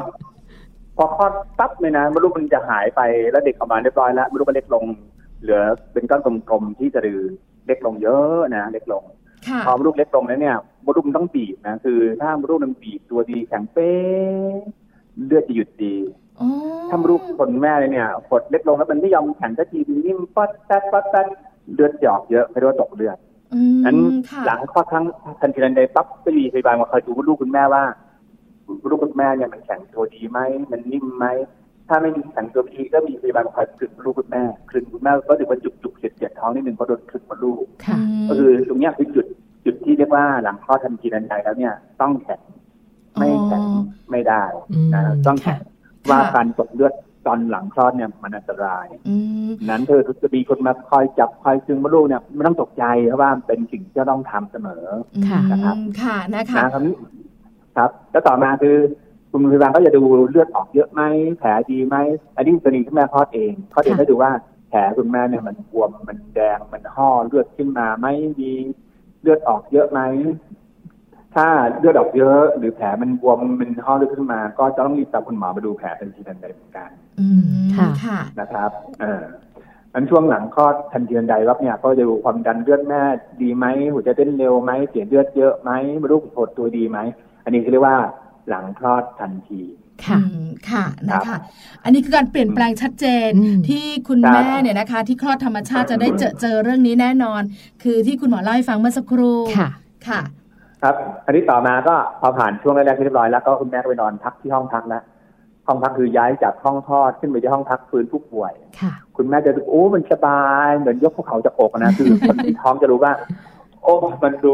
[0.97, 4.85] พอคลอดปั๊บเลยนะมดลูกมันจะหายไปแล้วเด็กออกมาเรียบร้อยแล้วมดลูกก็เล็กลง
[5.41, 5.61] เหลือ
[5.93, 7.21] เป็นก้อนกลมๆที่จะดือ
[7.67, 9.03] เล็กลงเยอะนะ เล็กลง
[9.65, 14.53] พอมดลูกเล็กลงแล้วเนี่ยมดลูกมันต้องบีบนะคือถ้ามดลูกมันบีบตัวดีแข็งเป๊ะ
[15.25, 15.95] เลือดจะหยุดดี
[16.89, 21.27] ถ้ามดลูกคนแม่เลยเนี่ยกดเล็กลงแล้วมันไม่ยอมแข็งสักทีนิ่มปัดปัดปัดปัด
[21.73, 23.17] เลือดหยอกเยอะไม่รู้ว่าตกเลือด
[23.85, 23.97] นั้น
[24.45, 25.05] หลังคลอดครั้ง
[25.41, 27.83] ทันทีทันใดปั๊บก็มีพยาบาลมาคอยดูลูกคุณแม่ว่า
[28.89, 30.39] ลูกคุณแม่เนี่ยมันแข็งตัวดีไหม
[30.71, 31.25] มันนิ่มไหม
[31.87, 37.63] ถ้าไม่มีแข็งตัวดีก็มีพยาบาลมาคอยคลึงลูกคุณแม่คลึงคุณแม่ก็ถือว่าจุกจุกเสียดเสียดท้องนิดนึงเพราะโดนคลึงมาลูก
[38.29, 39.25] ก็คือตรงนี้คือจุด
[39.65, 42.41] จุดที่เรียกว่าหลังคลอดทันทีทันใดแล้วเนี่ย ต้องแข็ง
[43.17, 43.63] ไม่แข็ง
[44.11, 44.43] ไม่ได้
[44.93, 45.61] นะต้องแข็ง
[46.09, 46.93] ว่าการตกเลือด
[47.27, 48.87] ตอนหลังคลอดเนี่ยมันอันตราย
[49.69, 54.85] นั้นเธอจะมีคนมาคอยจับคอยจึงมดลูกเนี่ยไม่ต้องตกใจเพราะว่าเป็นสิ่งที่ต้องทำเสมอ
[55.51, 56.83] นะครับค่ะนะคะนะครับ
[57.77, 58.77] ครับแล้วต่อมาคือ
[59.31, 61.01] คุณพยาบาลก็จะดูเลือดออกเยอะไหม
[61.37, 61.95] แผลดีไหม
[62.35, 64.31] อันนี้กรณีที่แม่คลอดเองคลอดเองก็ดูว่า
[64.69, 68.07] แผลคุณแม่เนี่ยมันบวมมันแดงมันห่อเลือดขึ้นมาไหม
[68.39, 68.51] มี
[69.21, 69.99] เลือดออกเยอะไหม
[71.35, 76.89] ถ้าเลือดออกเยอะหรือแผลมันบวมมันห่อเลือดขึ้นมา ก็จะต้องรีบตามคุณหมอมาดูแผลเป็นทีทันใดเหมือนกัน
[77.75, 78.71] ค่ะนะครับ
[79.01, 79.23] เออ
[79.93, 83.01] นั้นช่วงหลังคลอดทันทีทันใดรับเนี่ย ก็จะดูความดันเลือดแม่
[83.41, 85.71] ดีไหมหัวใจเต้นเร็วไหมเสียเลือดเยอะไหม
[86.01, 86.99] มลูกหดตัวดีไหม
[87.43, 87.97] อันนี้เรียกว่า
[88.49, 89.61] หลังคลอดทันที
[90.05, 90.19] ค่ะ
[90.71, 91.37] ค่ะ นะคะ
[91.83, 93.29] อันนี้คือการเปลี่ยนแปลงชัดเจน
[93.69, 97.41] ที่คุณแม่เนี่ยนะคะ ที่คลอดธรรมชาติจะได้เจอเจอเรื่องนี้แน่นอน
[97.83, 99.69] คือที่คุณหมอเล่าให้ฟังเมื่อสักครู่ ค่ะ
[100.07, 100.21] ค่ะ
[100.85, 100.95] ครับ
[101.25, 105.03] อันนี้ต่อมาก็พอผ่านช่วงแรกๆที่เรียบร้อยแล้วก็คุณแม่ก็ไปนอนพักที่ห้องพักแล้ว
[105.67, 108.53] ห้องพักคือย้ายจากห้องทอดขึ้นไปที่ห้องพักฟื้นผู้ป่วย
[109.17, 113.13] คุณแม่จะดูโอ้มันสบายเหมือนยกภูเขาจากอกนะคือคนที่ท้องจะรู้ว่า
[113.83, 114.53] โอ้มันดู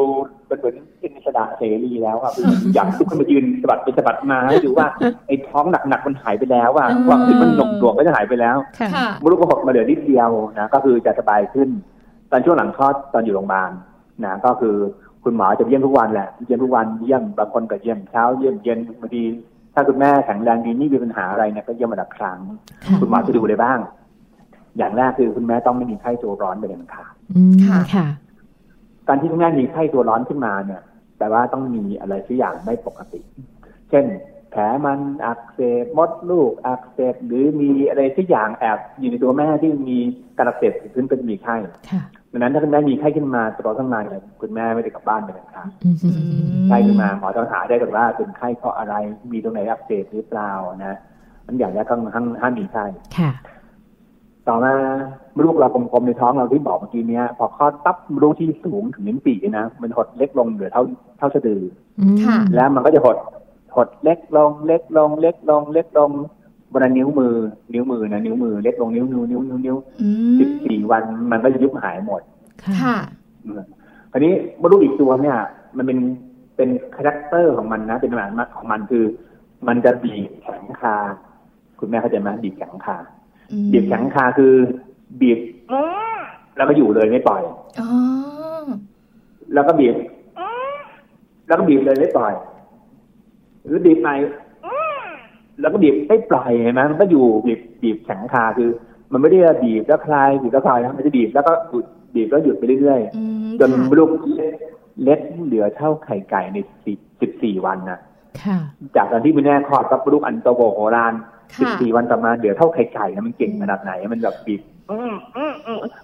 [0.50, 2.32] มันเหมือนอินสระเสรีแล้วอะ
[2.76, 4.88] อยากทุกคนมายืนสะบัดไปสะบัดมาให้ดูว่า
[5.28, 8.58] ไอ้ท้องหนักๆมันหายไปแล้วอะความที่มันหน่งหน่วงก็จะหายไปแล้ว
[9.22, 11.70] มรุกก็หดมาเหลือนิดเดียวนะก็คือจะสบายขึ้น
[12.32, 13.72] ตอนช่วงหลังคลอดตอนอยู่โรงพยาบาล
[14.26, 14.76] นะก็คือ
[15.24, 19.22] คุณหมอจะเยี่ยมทุกวันแหละเยี่ยมทุกวันเยี่ยมบางคนก็เยี่ยมเช้าเยี่ยมเย็นบางที
[19.74, 22.40] ถ้าคุณแม่แข็งแรงดีนี่มีปัญหาอะไรเนี่ยก็เยี่ยมมาดับครั้ง
[23.02, 23.80] คุณหมอจะดูเลยบ้าง
[24.78, 27.06] อย่างแรกคือคุณแม่ต้องไม่มีไข้ตัวร้อนไปเลยค่ะ
[27.66, 28.08] ค่ะ
[29.08, 30.82] การที่คุณแม่มีไข้ตัวร้อนขึ้นมาเนี่ย
[31.18, 33.20] แปลว่าต้องมีอะไรสักอย่างไม่ปกติ
[33.90, 34.06] เช่น
[34.52, 39.98] แผลมันอักเสบมดลูกอักเสบหรือมีอะไรสักอย่างแอบอยู่ในตัวแม่ที่มี
[40.38, 41.56] การอักเสบขึ้นเป็นมีไข้
[42.32, 45.68] ดังนั้นถ้าคุณแม่มีไข้ขึ้นมาตลอดทั้งวันเนี่ยคุณแม่ไม่ได้กลับบ้านเลยนะครับ
[46.68, 48.94] ไข้ขึ้นมาหมอต้องหาได้ก่อนว่าเป็นไข้เพราะอะไร
[49.32, 50.52] มีตรงไหนอักเสบหรือเปล่า
[50.86, 50.98] นะ
[51.46, 52.02] มันอย่างนี้ต้อง
[52.42, 52.86] ห้ามมีไข้
[54.48, 54.74] ต่อมา
[55.44, 60.84] ลูกเรากลมๆในท้องเราที่บอกเมื่อกี้เนี้ยพอคลอดปั๊บลูกที่สูงถึงนิ้วปีนะมันหดเล็กลงเหลือเท่า
[61.18, 61.62] เท่าสะดือ
[62.56, 63.18] แล้วมันก็จะหด
[63.76, 66.12] หดเล็กลงเล็กลงเล็กลงเล็กลง
[66.74, 67.36] วันนิ้วมือ
[67.74, 69.78] นิ้วมือนะนิ้วมือเล็กลงนิ้วนิ้วนิ้วนิ้วนิ้ว
[70.40, 72.22] สิบสี่วันมันก็จะยุบหายหมด
[72.82, 72.98] ค่ะ
[74.12, 75.38] คราวนี้มดลูกอีกตัวเนี่ย
[75.78, 76.00] มันเป็น
[76.56, 79.04] เป็น character ของมันนะ เป็นหมาของมันคือ
[79.68, 80.96] มันจะบีบแข็งคา
[81.80, 82.98] คุณแม่เข้าใจไหมบีบแข็งคา
[83.72, 84.54] บีบแข็งคาคือ
[85.22, 85.40] บีบ
[86.58, 87.42] แล้วก็อยู่เลยไม่ปล่อย
[89.54, 89.96] แล้วก็บีบ
[91.48, 92.34] แล้วก็บีบเลยไม่ปล่อย
[93.66, 94.10] หรือบีบไป
[95.62, 98.70] แล้วก็บีบไม่ปล่อยเห็นไหมมันก็อยู่บีบบีบแข็งคาคือ
[99.12, 104.10] มันไม่ได้บีบแล้วคลายบีบแล้วคลายนะมันจะบีบแล้วก็หยุดบีบแล้วหยุดไปเรื่อยๆจนลูก
[105.04, 108.00] เล็กเหลือเท่าไข่ไก่ในสิบสิบสี่วันนะ
[108.96, 111.14] จากตอนที่คุณแม่คลอดกับลูกอันโตโบโหราน
[111.60, 114.62] สิบสี่วันต่อมาเหลือเท่าไข่ไก่นะมันเก่งขนาดไหน มันแบบบีบ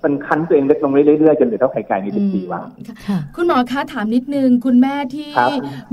[0.04, 2.64] มันคันตัวเองเล็กลงเรื่อยๆจนเหลือเท่าไข่ไก่ในสิบสี่วัน
[3.36, 5.32] คุณหมอคะถามนิดนึง คุณแม่ที่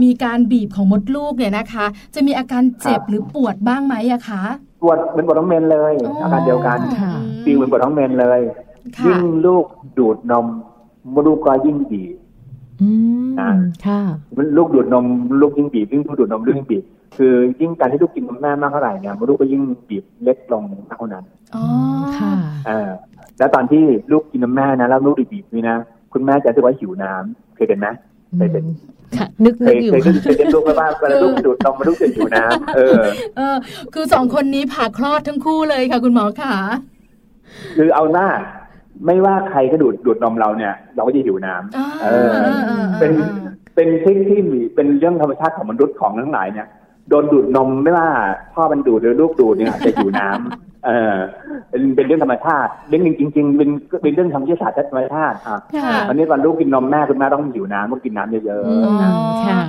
[0.02, 4.42] มีการบีบของมดลูกเนี่ยนะคะ จะมีอาการเจ็บหรือปวดบ้างไหมอะคะ
[4.82, 6.78] ปวดเหมือนปวดท้องเมนเลย อาการเดียวกัน
[7.44, 8.40] ฟีลเหมือนปวดท้องเมนเลย
[9.06, 9.64] ยิ่งลูก
[9.98, 10.46] ดูดนม
[11.14, 12.16] มดลูกก็ยิ่งบีบ
[13.40, 13.50] นะ
[13.86, 14.00] ค่ะ
[14.56, 15.06] ลูกดูดนม
[15.40, 16.84] ลูกยิ่งบีบยิ่งดูดนมลูกยิ่งบีบ
[17.16, 21.24] คือยิ่งการที่ลูกกินนมแม่มากเท่าไหร่เนี่ยมดลูกก็ยิ่งบีบเล็กลงมากเท่านั้น
[21.54, 21.64] อ๋อ
[22.18, 22.32] ค่ะ
[22.68, 22.90] อ่า
[23.38, 25.76] แล้วตอนที่ลูกกินนมแม่นะแล้วลูกบีบนี่นะ
[26.12, 27.86] คุณแม่จะรู้สึกว่าหิวน้ำเคยเป็นไหม
[28.36, 28.64] เคยเป็น
[29.44, 33.02] นึกนึกอยู่เคยเคยเลี้ยงลูกมาบ้างเวลาลูกดูดนมมาลูกจะหิวน้ำเออ
[33.36, 33.56] เออ
[33.94, 36.54] คือสองคนนี้ผ่าคลอดทั้งคู่เลยค่ะ คุณหมอค่ะ
[37.76, 38.28] คือเอาหน้า
[39.06, 42.30] ไม่ว่าใครก็ดูดดูดนมเราเนี่ย เราก็จะหิวน้ำเออ
[43.00, 43.12] เป็น
[43.74, 46.66] เป็นที่ที่มีเป็นเรื่องธรรมชาติของมนุษย์ของทั้งหลายเนี่ย
[47.08, 48.08] โดนดูดนมไม่ว่า
[48.54, 51.16] พ่อมันดูดหรือลูกดูดเนี่ยจะหิวน้ำเออ
[51.70, 53.70] เป็นเป็นเรื่องธรรมชาติเรื่องจริงจริงเป็น
[54.02, 55.58] เป็นเรื่องธรรมชาติธรรมชาติอะ
[56.08, 59.60] อันนี้ตอนลูกกินนมแม่คุณแม่ต้องหิวน้ำต้องกินน้ำเยอะๆค่ะ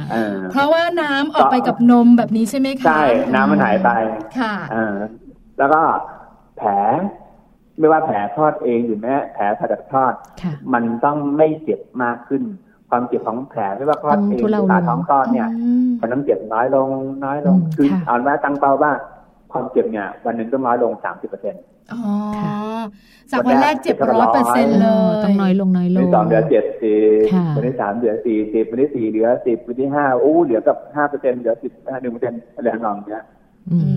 [0.51, 3.03] เพราะว่าน้ำออกไปกับนมแบบนี้ใช่ไหมคะใช่
[3.35, 3.89] น้ำมันหายไป
[4.39, 4.95] ค่ะเออ
[5.57, 5.81] แล้วก็
[6.57, 6.69] แผล
[7.79, 10.13] ไม่ว่าแผลทอดเองหรือแม้แผลผ่าตัดทอด
[10.73, 12.43] มันต้องไม่เจ็บมากขึ้น
[12.89, 15.47] ความเจ็บของแผลไม่ว่าคลอดเองหรือผ่าท้องคลอดเนี่ย
[16.01, 16.87] มันต้องเจ็บน้อยลง
[17.25, 18.91] น้อยลงคือเอาว่าตั้งเป้าว่า
[19.51, 21.61] ความเจ็บเนี่ยวันหนึ่งต้องน้อยลงสามสิบเปอร์เซ็นต์
[21.93, 22.01] อ๋อ
[23.31, 31.71] จากวันแรกเจ็บร้อยเปอร์เซ็นต์เลยต้องน้อยลงน้อยลงวันที่สองเหลือเจ็ดสิบวันที่สามเหลือสี่สิบวันที่สี่เหลือสิบวันที่ห้าอู้เหลือกับห้าเปอร์เซ็นต์เหลือสิบ
[32.01, 33.23] หนึ่งเปอร์เซ็นต์อะไรนองเนี้ย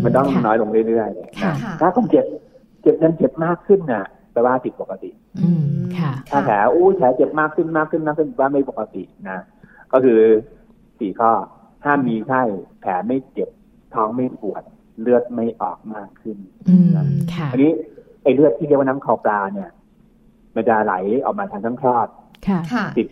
[0.04, 2.24] มันต้องน้อยลงเรื่อยๆถ้าความเจ็บ
[2.82, 5.64] เจ็บนั้นเจ็บมากขึ้นน่ะแป ลว่าผิดปกติอืม
[5.98, 9.38] ค่ะถ้าแผลอู้แผลเจ็บมากขึ้นมากขึ้นมากขึ้นว่าไม่ปกตินะ
[9.92, 10.20] ก็คือ
[10.98, 11.30] สี่ข้อ
[11.84, 12.42] ห้ามมีไข้
[12.80, 13.48] แผลไม่เจ็บ
[13.94, 14.62] ท้องไม่ปวด
[15.00, 16.36] เลือดไม่ออกมากขึ้น
[16.96, 17.06] นะ
[17.52, 17.70] อันนี้
[18.22, 19.70] ไอ้เลือดที่เรียกว่าน้ำคอปลาเนี่ย
[20.54, 22.08] มันจะไหลออกมาทางช่องคลอด
[22.98, 23.08] สิบ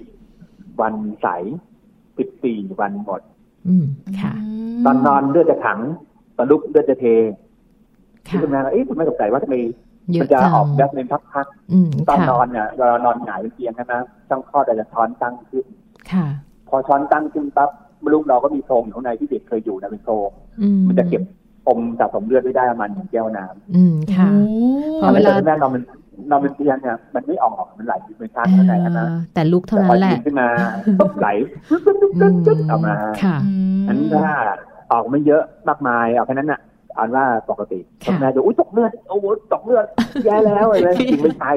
[0.81, 1.29] วันใส
[2.19, 3.21] สิบสี่วันหมด
[3.69, 3.87] อืม
[4.21, 4.35] ค่ะ
[4.85, 5.81] ตอนนอนเลือดจะถัง
[6.37, 7.07] ตอนลุกเลือดจะเท
[8.27, 9.57] ที่คุณแม่เอ๊ะคุณแม่ตกใจว่าทำไม
[10.21, 15.64] มันจะออกแบบเป็นพักๆตอนนอนเนี่ยเวลานอนหงายเป็นเตียงนะช่องคลอดจะช้อนตั้งขึ้น
[16.69, 17.71] พอช้อนตั้งขึ้นปั๊บ
[18.12, 20.31] ลูกเราก็มีโพรงอยู่ข้างในที่เด็กเคยอยู่นะเป็นโพรง
[20.88, 21.23] มันจะเก็บ
[21.69, 24.29] อมสะสมเลือดไว้ได้ประมาณหนึ่งแก้วน้ำอืมค่ะ
[25.01, 25.83] พอเวลาแม่นอนมัน
[26.31, 30.49] นอนเป็นเตียงเนี่ยมันไม่ออกมันไหลเป็นชาข้างในนะแต่ลุกเท่านั้นแหละขึ้นมา
[31.21, 31.29] ไหล
[32.71, 33.37] ออกมาค่ะ
[33.88, 34.35] อันถ้า
[34.92, 36.61] ออกไม่เยอะมากมายเอาแค่นั้นน่ะ
[36.98, 37.78] อันว่าปกติ
[38.20, 39.16] แม่จะอุ้ยตกเลือดโอ้
[39.52, 39.87] ตกเลือด
[40.24, 41.52] แย่แล้วอะไรจริงไม่ใช่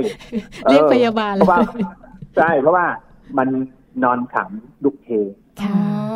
[0.69, 1.59] เรียกพยาบาลเพราะว่า
[2.37, 2.85] ใช่เพราะว่า
[3.37, 3.47] มัน
[4.03, 4.47] นอนขัง
[4.83, 5.09] ลุกเท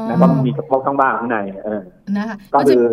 [0.10, 1.82] นะก็มีกระเพาะข้างบ้างข้างใน เออ
[2.18, 2.84] นะคะก็คือ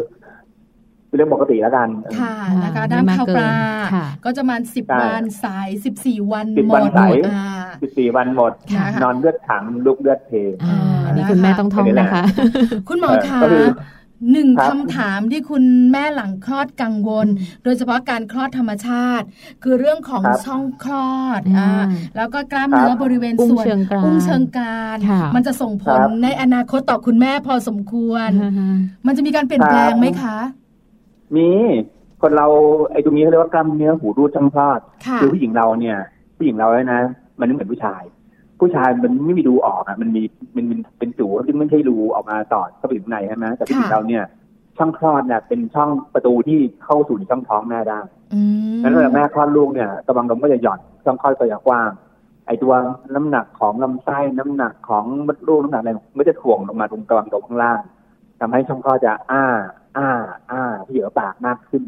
[1.08, 1.88] เป็นเรื่องปกติแล้วกัน
[2.20, 3.52] ค่ะนะคะน้ำข้าวปลา
[4.24, 6.80] ก็จะมาสิบวันสายสิบสี่วันหมด
[7.82, 8.52] สิบสี่วันหมด
[9.02, 10.32] นอนเลือดถังลุกเลือดเท
[11.06, 12.22] อันนี้คุณแม่ต้องท่องนะคะ
[12.88, 13.40] คุณหมอคะ
[14.32, 17.26] หนึ่งคำถามที่คุณแม่หลังคลอดกังวล
[17.64, 19.26] โดยเฉพาะการคลอดธรรมชาติ
[19.62, 21.70] คือเรื่องของช่องคลอดอ่า
[22.16, 23.64] แล้วก็กล้ามเนื้อบริเวณส่วน
[24.04, 24.98] อุ้งเชิงกราน
[25.34, 28.30] มันจะส่งผลในอนาคตต่อคุณแม่พอสมควร
[29.06, 30.36] มันจะมีการเปลี่ยนแปลงไหมคะ
[31.36, 31.48] มี
[32.22, 32.46] คนเรา
[32.92, 34.80] ไอ้ตรงนี้เขาเรียกว่ากล้ามเนื้อหูรูดช่องคลอด
[35.20, 35.98] คือผู้หญิงเราเนี่ย
[36.36, 37.02] ผู้หญิงเราเนี่ยนะ
[37.38, 38.02] มันไม่เหมือนผู้ชาย
[38.60, 40.22] ผู้ชายมันไม่มีรูออกอะมันมี
[40.56, 40.66] มัน
[40.98, 44.24] เป็นจูซึ่งไม่ใช่รูออกมาต่อเข้าไปถึงในใช่ไหมแต่ที่เราเนี่ย
[44.78, 48.00] ช่องคลอดเนี่ยเป็นช่องประตูที่เข้าสู่ช่องท้องแม่ได้
[48.82, 51.90] นั้นเวลาแม่คลอดลูกเนี่ยกำลังลมก็จะหย่อนช่องคลอดก็จะกว้าง
[52.46, 52.72] ไอตัว
[53.14, 57.80] น้ำหนักของลำไส้น้ำหนักของมดลูกน้ำหนักอะไรมันจะถ่วงลงมาตรงกลางตรงข้างล่าง
[58.40, 59.44] ทำให้ช่องคลอดจะอ้า
[59.98, 60.08] อ้า
[60.50, 61.82] อ้าที่เหยือปากมากขึ้น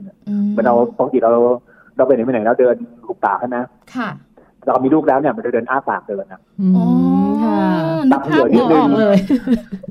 [0.52, 1.30] เมื่อเราปกติเรา
[1.96, 3.58] เราไปไหนไปไหนแล้วเดินหุบปากใช่ไหม
[3.94, 4.08] ค่ะ
[4.66, 6.40] เรามีลูกแล้วเนี่ยมันจะเดินอ้าปากเดินนะ
[6.76, 6.84] อ๋อ
[8.12, 8.84] ปากเผยนิดนึง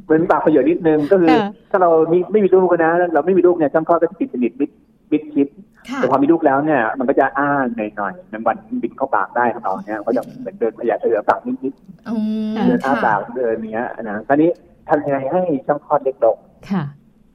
[0.07, 1.35] เป็นปากเผยนิดนึงก็คือ
[1.71, 4.69] ถ้าเราไม่ไม่มีลูกนะ เราไม่มีลูกเนี่ยช่องคลอดก็จะปิดสนิทมิด
[5.11, 5.47] มิดชิด
[5.95, 14.49] แต่พอมีลูกแล้วเนี่ย มันก็จะอ้าหน่อยๆมันวันบินเข้าปากได้ตอนเนี้ยก็จะเหมือนเดินพยายามเดินปากนิดๆเดินอ้าปากเดินเนี้ยนะคราวนี้
[14.89, 16.37] ทำยังไงให้ช่องคลอดเล็กลง
[16.69, 16.83] ค่ะ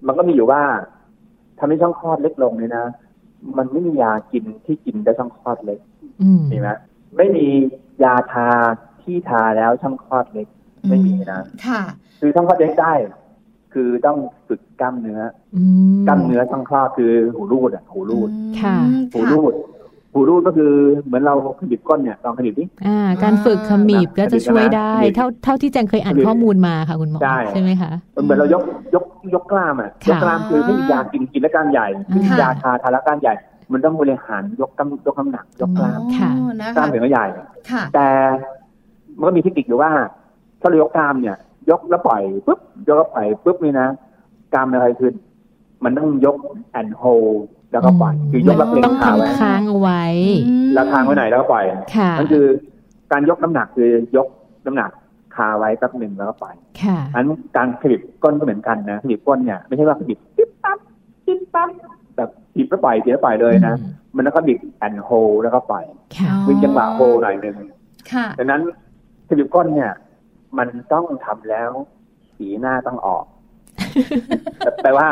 [0.07, 0.63] มันก็มีอยู่ว่า
[1.59, 2.87] ทำให้ช่องคลอดเล็กลงเนี่ยนะ
[3.59, 5.81] มันไม่มียากินที่กินได้ช่องคลอดเล็ก
[6.49, 6.71] เห็นไหม
[7.17, 7.47] ไม่มี
[8.05, 8.49] ยาทา
[9.03, 10.49] ที่ทาแล้วช่องคลอดเล็ก
[10.89, 11.83] ไม่มีนะค่ะ
[12.21, 12.93] คือช่องคลอดเล็กได้
[13.75, 15.21] คือต้องฝึกกล้ามเนื้อ
[16.09, 18.77] กล้ามเนื้อช่องคลอดคือหูรูดอะหูรูดค่ะ
[19.15, 19.55] หูรูด
[20.13, 20.73] หูรูดก็คือ
[21.07, 27.91] เหมือนเราขมิบก้นเนี่ยลองขมิบดิอ่า การฝึกขมิบก็จะช่วยได้ เท่าเท่าที่แจงเคยอ่านข้อมูลมาค่ะคุณหมอใช่ไหมคะ
[28.25, 28.63] เหมือนเรายก
[28.95, 33.35] ยกยกกล้ามอะยกกล้ามคือไม่มียากินกินแล้วกล้ามใหญ่ไม่มียาทาทาแล้วกล้ามใหญ่
[33.73, 36.01] มันต้องบริหารยกกำยกน้ำหนักยกกล้าม
[36.77, 37.27] กล้ามถึงก็ใหญ่
[37.95, 38.07] แต่
[39.19, 39.91] มันก็มีเทคนิคอยู่ว่า
[40.61, 41.37] ถ้าเรายกกล้ามเนี่ย
[41.71, 43.89] ยกแล้วปล่อยปุ๊บยกแล้วปล่อยปุ๊บนี่นะ
[44.53, 45.13] กล้ามอะไรขึ้น
[45.85, 46.37] มันต้องยก
[46.71, 47.03] แอนโฮ
[47.73, 50.03] แล้วก็ปล่อยคือยกแล้วเล็งขาไว้ค้างเอาไว้
[50.75, 51.65] แล้วค้างไว้ไหนแล้วก็ปล่อย
[52.19, 52.45] นั่นคือ
[53.13, 54.29] การยกน้ำหนักคือยก
[54.67, 54.91] น้ำหนัก
[55.37, 56.55] คาไว้แป๊บหนึ่งแล้วก็ปล่อย
[57.15, 57.25] อัน
[57.57, 60.79] การขยิบก้นก็เหมือนกันนะขยิบก้นเนี่ยไม่ใช่ว่าขยิบปิ๊บปั๊บ
[61.27, 61.69] ปิ๊บปั๊บ
[62.17, 63.75] แบบขยิบแล้วปล่อยขยิบแล้วปล่อยเลยนะ
[64.15, 65.11] มันแล้วก็บิดแอนโฮ
[65.43, 65.85] แล้วก็ปล่อย
[66.47, 67.57] วิ่งจังหวะโฮหน่อยหนึ่ง
[68.39, 68.63] ดังนั้น
[69.29, 69.93] ขยิบก้นเนี่ย
[70.59, 71.71] มันต้องทำแล้ว
[72.37, 73.25] สีหน้าต้องออก
[74.83, 75.09] แปลว่า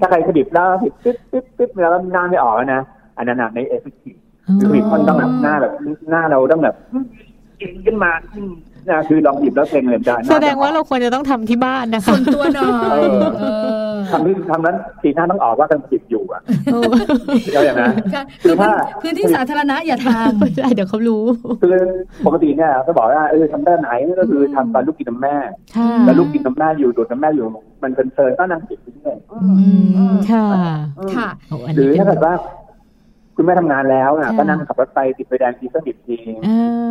[0.00, 2.82] ถ้าใครขดิบแล้วผิดปิ๊บปิ๊บปิ๊บแล้วหน้าไม่ออกนะ
[3.16, 4.12] อันนั้นในเอฟเฟกติ
[4.60, 5.72] คือผิดมันต้องแบบหน้าแบบ
[6.10, 6.76] หน้าเราต้องแบบ
[7.60, 8.10] กินขึ้นมา
[8.90, 13.00] นะคือลองหยิบแล้วเพลงเลยได้แสดงว่าเราควรจะต้องทำที่บ้านนะคะส่วนตัวหน่อย
[14.12, 16.40] ทำที่ทำนั้นสีหน้าต้องออกว่ากำลังจิบอยู่อะ
[17.52, 17.94] เอาอย่างนั้น
[18.42, 18.70] คือถ้า
[19.02, 21.24] พื้นที่สาธารณะอย่าทำไม่ได้เดี๋ยวเขารู้
[21.62, 21.76] คือ
[22.26, 25.36] ปกติเนี่ยเขาบอกว่าเออทำได้ไหนก็คือทำตอนลูกกินน้ำแม่
[26.04, 27.46] แล้วลูกกินน้ำแม่อยู่ดูดน้ำแม่อยู่
[27.82, 29.16] มันเพลินๆก็นั่งจิบไปเรื่อย
[30.30, 30.46] ค่ะ
[31.14, 31.28] ค่ะ
[31.74, 32.32] หรือถ้าเกิดว่า
[33.36, 36.16] คุณแม่ทำงานแล้วน่ะก็นั่งขับรถไปติดไฟแดงทีก็ติดที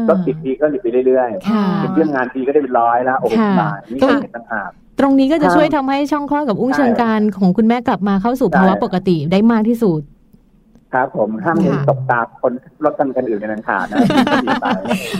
[0.09, 10.01] รถติดทีก็ติดไปเรื่อยๆเป็นเรื่องงานทีก็ได้เป็นร้อยแล้วโอ้โหตายนี่ก็เป็นต่างหากตรงนี้ก็จะช่วยทำให้ช่องคลอดกับอุ้งเชิงการของคุณแม่กลับมาเข้าสู่ภาวะปกติได้มากที่สุด
[10.93, 11.57] ครับผมห้าม
[11.89, 12.53] ตกตาคน
[12.83, 13.97] รถกันกันอื่นในนั้นขาดนะ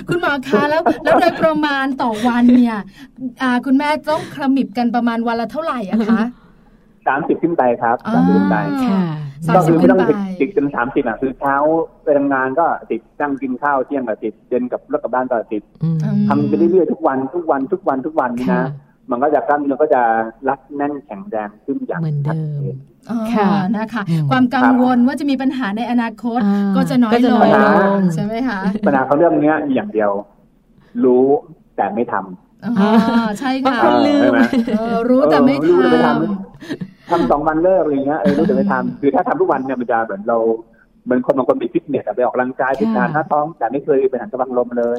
[0.09, 2.77] คุณหมอคะแล้วแล้วโดยประมาณต่อวันเนี่ย
[3.65, 6.21] คุณแม่ต้องคลมิบกันประมาณวันละเท่าไหร่อะคะ
[7.07, 8.57] สามสิบขึ้นไปครับสามสิบขึ้นไป
[9.55, 9.99] ก็คือไม่ต้อง
[10.39, 11.55] ติดจนสามสิบอะคือเช้า
[12.03, 15.63] ไปทำงานก็ติดนั่งกินข้าวเที่ยงก็ติดเย็นกับรถกลับบ้านก็ติด
[16.27, 18.69] ทำไปเรื่อยๆทุกวันทุกวันทุกวันทุกวันนี่นะ
[19.11, 20.01] มันก็จะกล้ามเนื้อก็จะ
[20.49, 22.75] รัดแน่นแข็งแรงขึ้นอย่างชัดเจน
[23.33, 26.39] ค่ะนะคะ ความกังวลว่าจะมีปัญหาในอนาคต
[26.75, 27.27] ก็จะน้อยล
[27.97, 30.11] งใช่ไหมคะปัญหาเขาเรื่องนี้มีอย่างเดียว
[31.03, 31.25] รู้
[31.77, 32.89] แต่ไม่ทำอ๋อ
[33.39, 33.79] ใช่ค่ะ
[35.09, 40.37] รู้แต่ไม่ทำ ทำสองวันเลิกอะไรเงี้ยเออรู้แต่ไม่ทำคือถ้าทำทุกวันเนี่ยมันจะเหมือนเรา
[41.05, 44.97] เหมือนคนบางคนไปฟิตเนสไปออกกำลังกายไปทานหน้าท้อง แต่ไม่เคยไปหันกระบังลมเลย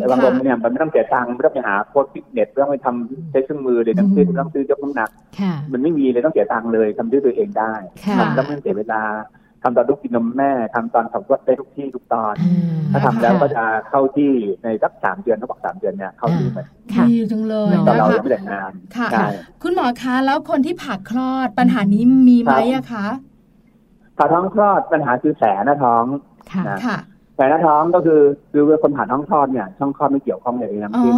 [0.00, 5.10] กระบังลมเนี่ยมันไม่ต้องเสียตังค์ไม่ต้องไปหาโค้ชฟิตเนสไม่ต้องไปทำใช้เครื่องมือเลยต้องซื้อต้องซื้อยกน้ำหนัก
[5.72, 7.72] มันไม่มีเลยต้องเสียตังค์เลยทำด้วยตัวเองได้
[8.18, 9.02] ทำแล้วไม่เสียเวลา
[9.64, 12.34] ทำตอนลูกกินนมแม่ทำตอนขับรถได้ทุกที่ทุกตอน
[12.92, 16.66] ถ้าทำแล้วก็จะเข้าที่ในสักสามเดือนเขาบอกสามเดือนเนี่ยเข้าที่เหมือน
[17.10, 19.26] ดีจังเลยตอนเรายังไม่แต่งงานค่ะ
[19.62, 23.06] คุณหมอคะแล้วคนที่ผ่าคลอดปัญหานี้มีไหมอะคะ
[24.16, 26.04] ผ่าท้องคลอดปัญหาคือแผลหน้าท้อง
[26.52, 26.98] ค่ะ
[27.34, 31.14] แผลหน้าท้องก็คือคือเวลาคนผ่าท้องคลอดเนี่ยช่องคลอดไม่เกี่ยวข้องเลยน้ำขึ้น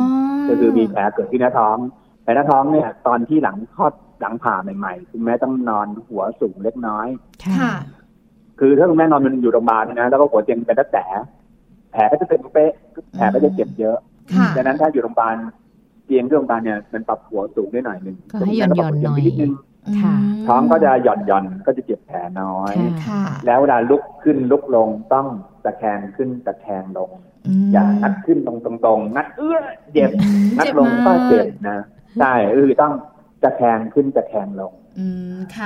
[0.49, 1.77] ก็คือมีแผลเกิดที่หน้าท้อง
[2.23, 7.07] แผลหน้าท้องเนี่ยตอนที่หลังคลอดหลังผ่าใหม่ๆคุณแม่ต้องนอนหัวสูงเล็กน้อย
[7.61, 7.75] ค่ะ
[8.61, 11.05] คือถ้าคุณแม่นอนมันอยู่โรงพยาบาลนะแล้วก็หัวเตียงเป็นตั้งแต่
[11.93, 12.73] แผลก็จะเป็นเป๊ะ
[13.15, 13.97] แผลก็จะเจ็บเยอะ
[14.57, 15.37] ดังนั้นถ้าอยู่โรงพยาบาล
[16.07, 19.21] เตียงที่โรงพยาบาลเนี่ยมันปรับหัวสูงได้หน่อยหนึ่งก็ให้หย่อนหย่อนหน่อย
[20.47, 22.73] ท้องก็จะหย่อนหย่อนก็จะเจ็บแผลน้อย
[23.47, 25.27] แล้วเวลาลุกขึ้นลุกลงต้อง
[25.65, 27.11] ตะแคงขึ้นตะแคงลง
[27.73, 29.59] อย่านัดขึ้นตรงตรงนัดเอื้อ
[29.93, 30.11] เจ็บ
[30.59, 31.79] นัดลงก็เจ็บนะ
[32.21, 32.93] ใช่เออต้อง
[33.43, 34.73] ตะแคงขึ้นตะแคงลง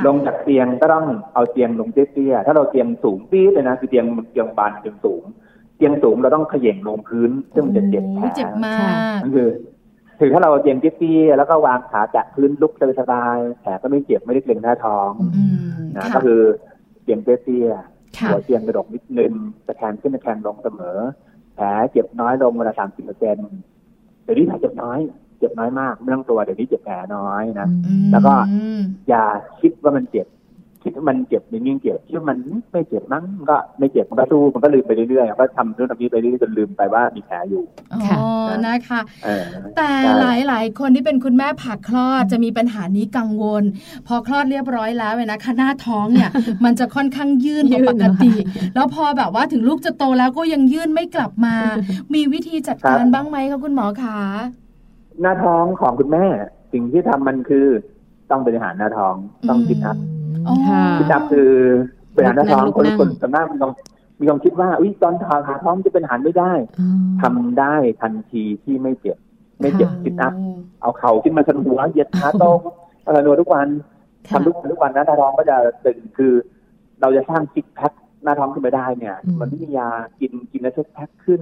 [0.06, 5.22] ลงจากเตียงก็ต้องเอาเตียงลงเตี้ยๆถ้าเราเตียงสูงปี๊ดเลยนะคือเตียงเตียงบานเตียงสูง
[5.76, 9.48] เตียงสูงเราต้องเขย่งลงพื้น ซึ่งมันจะเจ็บแผลเจ็บมากนั่นคือ
[10.20, 15.10] ถือถ้าเราเตียงเตี้ยๆแล้วก็วางขาจากพื้นลุกสบายๆแผลก็ไม่เจ็บไม่ได้เกร็งหน้าท้อง
[15.96, 16.40] นะก็คือ
[17.02, 19.32] เตียงเตี้ยๆหัวเตียงกระดกนิดนึง
[19.66, 20.98] ตะแคงขึ้นตะแคงลงเสมอ
[21.54, 23.48] แผลเจ็บน้อยลงเวลาสามสิบเปอร์เซ็นต์
[24.24, 25.00] แต่นี่แผลเจ็บน้อย
[25.40, 27.68] เจ็บน้อยมากไม่ต้องตัวเดี๋ยวนี้เจ็บแผลน้อยนะ
[28.12, 28.34] แล้วก็
[29.08, 29.24] อย่า
[29.60, 30.26] คิดว่ามันเจ็บ
[30.84, 32.38] คิดว่ามันเจ็บมันยิ่งเจ็บคิดว่ามัน
[32.72, 37.64] ไม่เจ็บมั้งก็ไม่เจ็บมันก็สู้มันก็ลืมไปเรื่อยๆก็ทำเรื่องนี้ไปเรื่อยๆจนลืมไปว่ามีแผลอยู่
[37.94, 38.26] อ๋อ
[38.66, 39.00] นะคะ
[39.76, 43.62] แต่หลายหลายคนที่เป็นคุณแม่ผ่าคลอดจะมีปัญหานี้กังวล
[44.06, 46.30] พอคลอดเรียบร้อยแล้วเนะคะหน้าท้องเนี่ย
[46.64, 48.32] มันจะค่อนข้างยื่นกว่าปกติ
[48.74, 51.54] แล้วพอแบบว่าถึงลูกจะโตแล้วก็ยังยื่นไม่กลับมา
[52.14, 54.18] มีวิธีจัดการบ้างไหมคะคุณหมอคะ
[55.22, 56.26] หน้าท้องของคุณแม่
[56.72, 57.66] สิ่งที่ทำมันคือ
[58.30, 59.14] ต้องบริหารหน้าท้อง
[59.48, 59.96] ต้องคิดอัพ
[60.98, 61.50] คิดอัพคือ
[62.14, 63.72] บริหารหน้าท้องคนคนส่วนมากมีความ
[64.20, 66.52] มีความคิดว่าอุ้ยตอนทาหาท้องจะเป็นหารไม่ได้
[67.22, 69.16] ทำได้ทันทีที่ไม่เจ็บ
[69.60, 70.34] ไม่เจ็บคิดอัพ
[70.82, 72.58] เอาเข่าขึ้นมาสนุหัวเหยียดขาตรง
[73.04, 73.68] อะไรนัวทุกวัน
[74.28, 76.32] ทำทุกวันทุกวันนะหน้าท้องก็จะเป็นคือ
[77.00, 77.92] เราจะสร้างซิกแพค
[78.24, 79.88] หน้าท้องขึ้นไปได้เนี่ย มันไม่มียา
[80.20, 81.40] กินกินแล้วซิกแพคขึ้น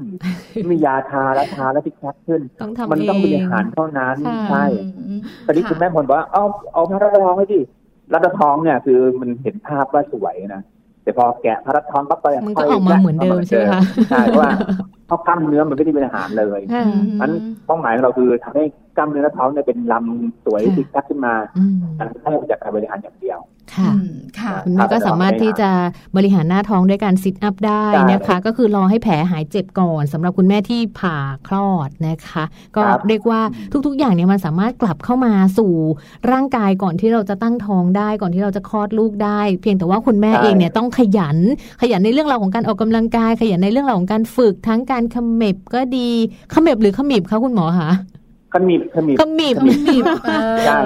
[0.53, 2.41] ไม่มียาทาแล้วทาแล้วซิกแพคขึ้น
[2.93, 4.17] มันต้องบริหารเท่านั้น
[4.49, 4.65] ใช่
[5.47, 7.61] ตอนนี้คุณแม่พลบอกว่าเอาเอาพระราชท้องให้ดิ
[8.13, 10.63] รัตท้องเนี่ยคือมันเห็นภาพว่าสวยนะ
[11.03, 14.53] แต่พอแกะพระรัตท้องปั๊บไปมันก็ออกมาเหมือนเดิมใช่ไหมคะใช่เพราะว่า
[15.09, 16.61] เพราะกล้ามเนื้อมันไม่ได้เป็นอาหารเลย
[17.21, 17.31] มัน
[17.67, 18.65] เป้าหมายของเราคือทำให้
[18.97, 21.35] กล้ามเนื้อท้องเนี่ยเป็นลำสวยติดกักขึ้นมา
[21.99, 23.41] อันนี้ให้จากการบริหารอย่างเดียว
[23.77, 23.93] ค่ะ
[24.41, 25.71] ค่ะคุณแม่ก็สามารถที่จะ
[26.17, 31.17] บริหารหน้าท้องด้วยการซิทอัพได้นะคะ ก็คือรอให้แผลหายเจ็บก่อนสำหรับคุณแม่ที่ผ่า
[31.49, 32.45] คลอดนะคะ
[32.77, 33.41] ก็เรียกว่า
[33.87, 35.73] ทุกๆ อย่างเนี่ยมันสามารถกลับเข้ามาสู่
[36.33, 41.39] ร่างกายก่อนที่เราจะตั้งท้องได้ก่อนที่เราจะคลอดลูกได้ เพียงแต่ว่าคุณแม่เองเนี่ยต้องขยัน
[41.83, 46.09] ขยันในเรื่องราวของการออกกำลังกาย ขยันในเรื่องราวของการฝึกทั้งการขมิบก็ดี
[46.55, 47.93] ขมิบหรือขมิบคะคุณหมอคะ
[48.55, 50.05] ขมิบขมิบขมิบขมิบ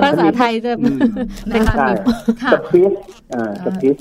[0.02, 1.98] ภาษาไทยจะเป็นขมิบ
[2.52, 2.92] สปิส
[3.64, 3.96] สปิส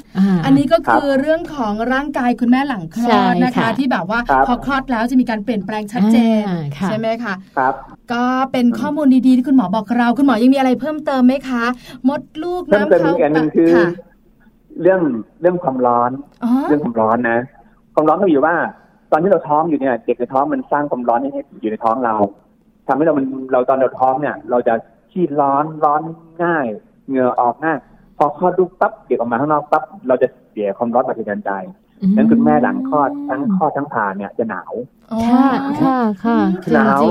[0.45, 6.43] อันนี้ก็คือเรื่องของร่างกายคุณแม่หลังคลอดนะคะ ที่แบบว่าพอคลอดแล้วจะมีการเปลี่ยนแปลงชัดเจน
[6.85, 7.73] ใช่ไหมคะครับ
[8.13, 11.63] ก็เป็นข้อมูลดีๆที่คุณหมอบอกเรา คุณหมอยังมีอะไรเพิ่มเติมไหมคะ
[12.09, 13.87] มดลูกน้ำเข้าปากค่ะ
[14.81, 15.01] เรื่อง
[15.41, 16.11] เรื่องความร้อน
[16.67, 17.39] เรื่องความร้อนนะ
[17.93, 18.55] ความร้อนก็อยู่ว่า
[19.11, 22.15] ตอนที่เราท้องอยู่เนี่ย เด็กในท้องมันสร้างความร้อนให้อยู่ในท้องเรา
[22.87, 24.73] ทำให้เรามันเราตอนเราท้องเนี่ย เราจะ
[25.11, 26.01] ขี้ร้อนร้อน
[26.43, 26.65] ง่าย
[27.07, 27.77] เหงื่อออกง่าย
[28.17, 31.51] พอคลอดลูกปั๊บเก็บออกมาข้างนอกปั๊บเราจะเสียความร้อนปฏิกิริยาใจ
[32.15, 34.73] นั้นคุณแม่หลังคลอดทั้งคลอดทั้งผ่าเนี่ยจะหนาว
[35.25, 35.47] ค่ะ
[35.81, 36.37] ค่ะค่ะ
[36.73, 37.01] หนาว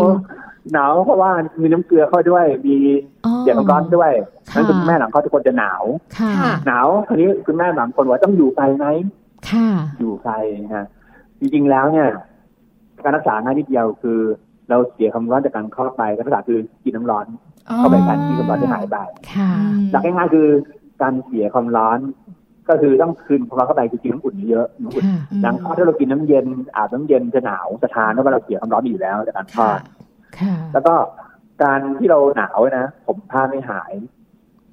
[0.72, 1.30] หนาวเพราะว่า
[1.60, 2.76] มีน้ำเกลือเข้าด้วยมี
[3.40, 4.12] เสียงร้อนด้วย
[4.54, 5.82] นั้นคุณแม่หลังคลอดทุกคนจะหนาว
[6.66, 8.86] หนาวคราวนี้คุณแม่หลังคนว่าต้องอยู่ไปไหม
[9.98, 10.30] อยู่ไป
[10.76, 10.86] นะ
[11.40, 12.08] จริงๆแล้วเนี่ย
[13.04, 14.18] การรักษาง่ายนิดเดียวคือ
[14.70, 17.26] เราเสียความร้อนจากการเข้าไปก็คือกินน้ำร้อน
[17.78, 18.96] เข้าไปการที่ความร้อนที่หายไป
[19.90, 20.48] หลักง่ายๆคือ
[21.02, 21.98] การเสียความร้อน
[22.68, 25.04] ก็คือต้องคืนความร้อนเข้าไปคือกินน้ำอุ่นเยอะน้ำอุ่น
[25.42, 29.80] หลังคลอดถ้าเรากินน้ำเย็นอาบน้ำเย็นจะหนาวสะทานเพราะว่าเราเสียความร้อนอยู่แล้วจากการคลอด
[30.72, 30.94] แล้วก็
[31.62, 33.92] การที่เราหนาวนะ ผมผ้าไม่หาย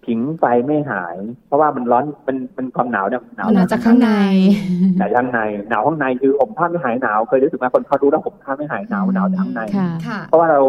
[0.07, 1.15] ผิงไฟไม่หาย
[1.47, 4.11] เพราะว่ามันร้อนมันมันความหนาวเนี่ยหนาวจากข้างใน
[4.97, 5.39] หนาวข้างใน
[5.69, 9.61] หนาวข้างในคือผมผ้าไม่หายหนาวเคยรู้สึกไหมคนเขารู้แล้วผมผ้าไม่หายหนาวหนาวจากข้างใน
[10.27, 10.61] เพราะว่าเรา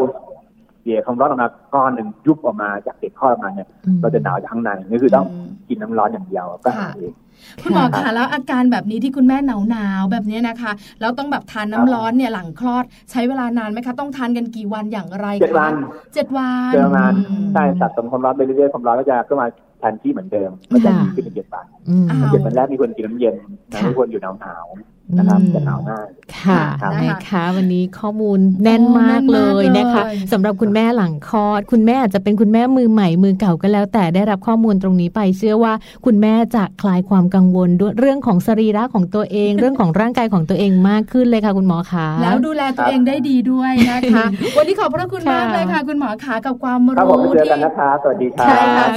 [0.81, 3.69] เสียความร้อนออกมาก้อนหนึ่งยุบออกมาจากเด็กข้อมาเนี่ย
[4.01, 5.27] เราจะหนาวจากข้างในนี่คือต้อง
[5.69, 7.13] กินน้ำร้อนอย่างเดียวก็หายเอง
[7.63, 15.73] คุณหมอคะแล้วอาการแบบนี้ที่คุณแม่หนาวหนาวแบบนี้นะคะแล้วต้องแบบทานน้าร้อนเนี่ยหลังคลอดใช้เวลานานไหมคะ ต้องทานกันกี่วันอย่างไรเจ็ดวัน
[16.15, 17.13] เจ็ดวันเจ็ดวัน
[17.53, 19.47] ใช่สะสมความร้อนไปเรื่อยๆความร้อนก็จะก็มา
[19.79, 21.65] แทนที่เหมือนเดิมก็จะขึ้นเป็นเจ็ดวัน
[22.33, 23.35] เจ็ดวันแรกมีคนกินน้ำเย็น
[23.89, 24.67] มีคนอยู่หนาวหนาว
[25.17, 26.07] นะครับจะหนาวง่าย
[26.41, 26.63] ค่ะ
[27.05, 30.03] นะคะวันนี้ข้อมูลแน่นมากเลยนะคะ
[30.33, 35.73] สำหรับคุณแม่หลังคลอด คุณแม่อาจจะเป็นคุณแม่มือใหม่มือเก่าก็แล้ว แต่ได้รับข้อมูลตรงนี้ไป เชื่อว่า
[36.05, 44.25] คุณแม่จะคลายความกังวลด้วยเรื่องของสรีระของตัวเอง เรื่องของร่างกายของตัวเองมากขึ้นเลยค่ะ คุณหมอคะแล้วดูแลตัวเองได้ดีด้วยนะคะ
[44.57, 48.49] วันนี้ขอบพระคุณมากเลยค่ะ คุณหมอคะกับความรู้ที่เจอกันนะคะสวัสดีค่ะ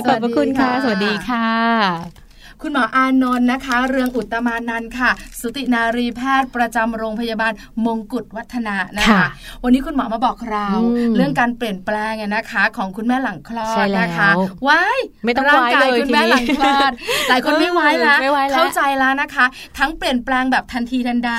[0.08, 2.21] ขอบพระคุณค่ะ สวัสดีค่ะ
[2.64, 7.54] คุณหมออานนท์นะคะ เรืองอุตมานันค่ะ สุตินารีแพทย์ประจำโรงพยาบาล
[7.86, 9.26] มงกุฎวัฒนะนะคะ
[9.64, 10.68] วันนี้คุณหมอมาบอกเรา
[11.16, 14.30] เรื่องการเปลี่ยนแปลงนะคะ ของคุณแม่หลังคลอดนะคะ
[14.68, 16.92] ว้ายไม่ต้องร่างกายคุณแม่หลังคลอด
[17.30, 18.20] หลายคนไม่ไว้แล้ว
[18.56, 19.46] เข้าใจแล้วนะคะ
[19.78, 21.32] ทั้งเปลี่ยนแปลงแบบทันทีทันใด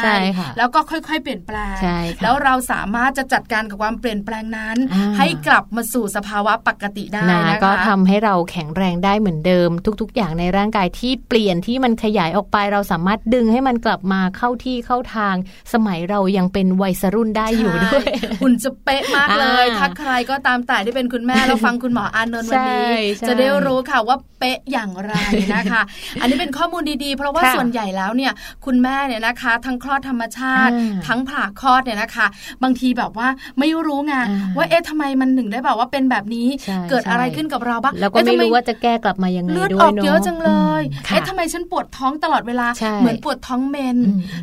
[0.59, 1.77] แล้วก็ค่อยๆ เปลี่ยนแปลง
[2.23, 4.77] แล้วเราสามารถจะจัดการกับความเปลี่ยนแปลงนั้น
[5.19, 9.71] ให้กลับมาสู่สภาวะปกติได้นะคะก็ทำให้เราแข็งแรงได้เหมือนเดิม
[10.01, 15.35] ทุก ๆ อย่างในร่างกายที่เปลี่ยนที่มันขยายออกไป เราสามารถดึงให้มันกลับมาเข้าที่เข้าทาง
[15.73, 18.05] สมัยเรายังเป็นวัยรุ่นได้อยู่ด้วย
[18.41, 22.83] หุ่นจะเป๊ะมากเลยถ้าใครก็ตามแต่ที่เป็นคุณแม่เราฟังคุณหมออานนท์วันนี้
[23.29, 25.15] จะได้รู้ค่ะว่า เป๊ะอย่างไร
[25.55, 25.83] นะคะ
[26.21, 28.33] อันนี้เป็นข้อมูลดีๆ เพราะว่าส่วนใหญ่แล้วเนี่ย
[28.65, 30.73] คุณแม่เนี่ยนะคะ ทั้งคลอดธรรมชาติ
[31.09, 32.27] ทั้งผ่าคลอดเนี่ยนะคะ
[32.63, 33.29] บางทีแบบว่า
[33.59, 34.15] ไม่รู้ไง
[34.57, 36.47] ว่าเอ๊ะทำไมมันถึงได้แบบว่าเป็นแบบนี้
[36.91, 42.67] เกิดอะไรขึ้นกับเราบ้างแล้วก็ไม่รู้ว่าจะแก้กลับมายังไงด้วยเลือดออกเยอะจังเลยเอ๊ะทำไมฉันปวดท้องตลอดเวลา
[43.01, 43.99] เหมือนปวดท้องเมน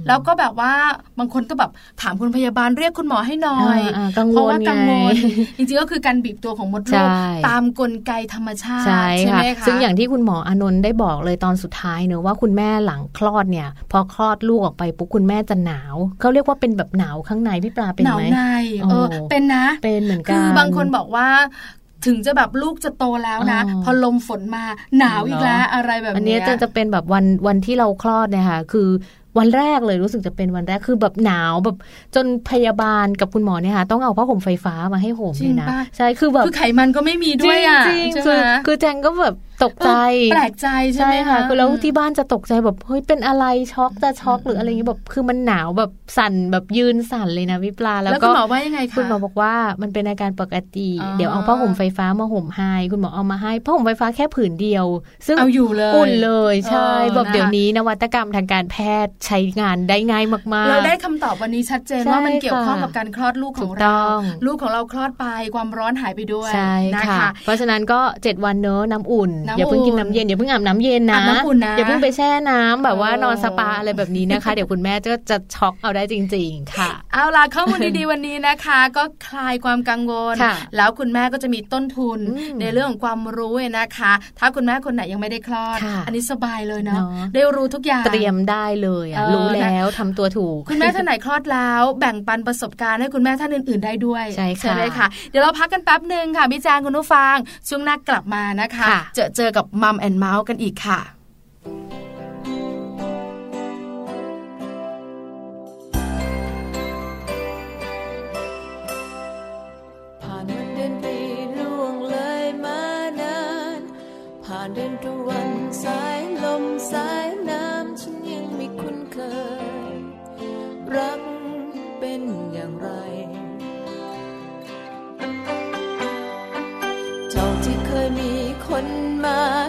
[0.08, 0.74] แล้วก็แบบว่า
[1.20, 1.72] บางคนก็แบบ
[2.02, 3.80] ถามคุณพยาบาลเรียกคุณหมอให้หน่อย
[4.32, 5.16] เพราะว่ากังวล
[5.58, 7.10] จริงๆก็คือการบีบตัวของมดลูก
[7.48, 8.88] ตามกลไกธรรมชาติ
[9.20, 18.42] ใช่ไหมคะซึ่งอย่างที่คุณหมออนนท์ได้บอกเลยตอนสุดท้ายเนอะว่าคุณแม่หลังคลอดเนี่ย พอคลอดลูกออกไปปุ๊บคุณแม่จะหนาวเขาเรียกว่าเป็นแบบหนาวข้างในพี่ปลาเป็นไหมหนาวใน
[18.84, 21.28] เออเป็นนะ เป็นเหมือนกันคือบางคนบอกว่า
[22.06, 24.66] ถึงจะแบบลูกจะโตแล้วนะพอลมฝนมา
[25.00, 28.90] หนาวอีกแล้วอะไรแบบนี้อันนี้จะจะเป็นแบบวันวันที่เราคลอดเนี่ยค่ะคือ
[29.38, 31.78] วันแรกเลยรู้สึกจะเป็นวันแรกคือแบบหนาวแบบ
[32.16, 35.68] จนพยาบาลกับคุณหมอเนี่ยค่ะต้องเอาผ้าห่มไฟฟ้ามาให้ห่มเลยนะ
[35.98, 39.92] ใช่คือแบบคือไขมันก็ไม่มีด้วยอะจริงคือคือแจงก็แบบตกใจ
[40.32, 54.86] แปลกใจใช่ไหมคะคือแล้วที่บ้านจะตกใจแบบเฮ้ยเป็นอะไรช็อกจะช็อกหรืออะไรอย่างเงี้ยแบบคือมันหนาวแบบสั่นแบบยืนสั่นเลยนะวิปลาแล้วก็คุณหมอว่ายังไงคะคุณหมอบอกว่ามันเป็นอาการปกติ เดี๋ยวเอาผ้าห่มไฟฟ้ามาห่มให้คุณหมอเอามาให้ผ้าห่มไฟฟ้าแค่ผืนเดียว
[55.28, 63.98] ซึ่งเอาอยู่เลยอุ่นเลยใช่แบบเดี๋ยวนี้นวัตกรรมทางการแพทย์ใช้งานได้ง่ายมากๆ เราได้คำตอบวันนี้ชัดเจนว่ามันเกี่ยวข้องกับการคลอดลูกของเรา
[64.46, 66.52] ลูกของเราคลอดไปความร้อนหายไปด้วย
[66.96, 71.20] นะคะเพราะฉะนั้นก็ 7 วันเนอะน้ำอุ่นอย่าเพิ่งกินน้ำเย็นอย่าเพิ่งอาบน้ำเย็นนะ
[71.78, 80.36] อย่าเพิ่งไปแช่น้ำแบบว่านอนสปาอะไรแบบนี้นะคะ เดี๋ยวคุณแม่ก็จะช็อกเอาได้จริง ๆ ค่ะ เอาล่ะข้อมูลดีๆวันนี้นะคะ ก็คลายความกังวล
[80.78, 82.20] แล้วคุณแม่ก็จะมีต้นทุน
[82.60, 87.02] ในเรื่องของความรู้นะคะ ถ้าคุณแม่คนไหนยังไม่ได้คลอด อันนี้สบายเลยเนาะ
[87.34, 94.26] ได้รู้ทุกอย่างเตรียมได้เลยรู้แล้วทำตัวถูก คุณแม่ท่านไหนคลอดแล้ว แบ่งปันประสบการณ์ให้คุณแม่ท่านอื่น ๆได้ด้วย
[94.60, 97.36] ใช่ไหมคะเดี๋ยวเราพักกันแป๊บหนึ่งค่ะพี่แจงคุณผู้ฟัง
[97.68, 101.00] ช่วงหน้ากลับมานะคะเจอเจอกับมัมแอนเมาส์กันอีกค่ะ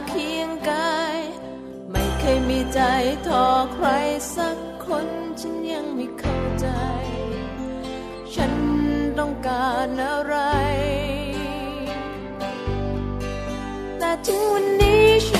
[0.09, 1.19] เคียงกาย
[1.91, 2.81] ไม่เคยมีใจ
[3.27, 3.87] ทอใคร
[4.37, 5.07] สักคน
[5.41, 6.67] ฉันยังไม่เข้าใจ
[8.35, 8.53] ฉัน
[9.19, 10.37] ต้องการอะไร
[13.99, 15.39] แต่ถึงวันนี้ฉั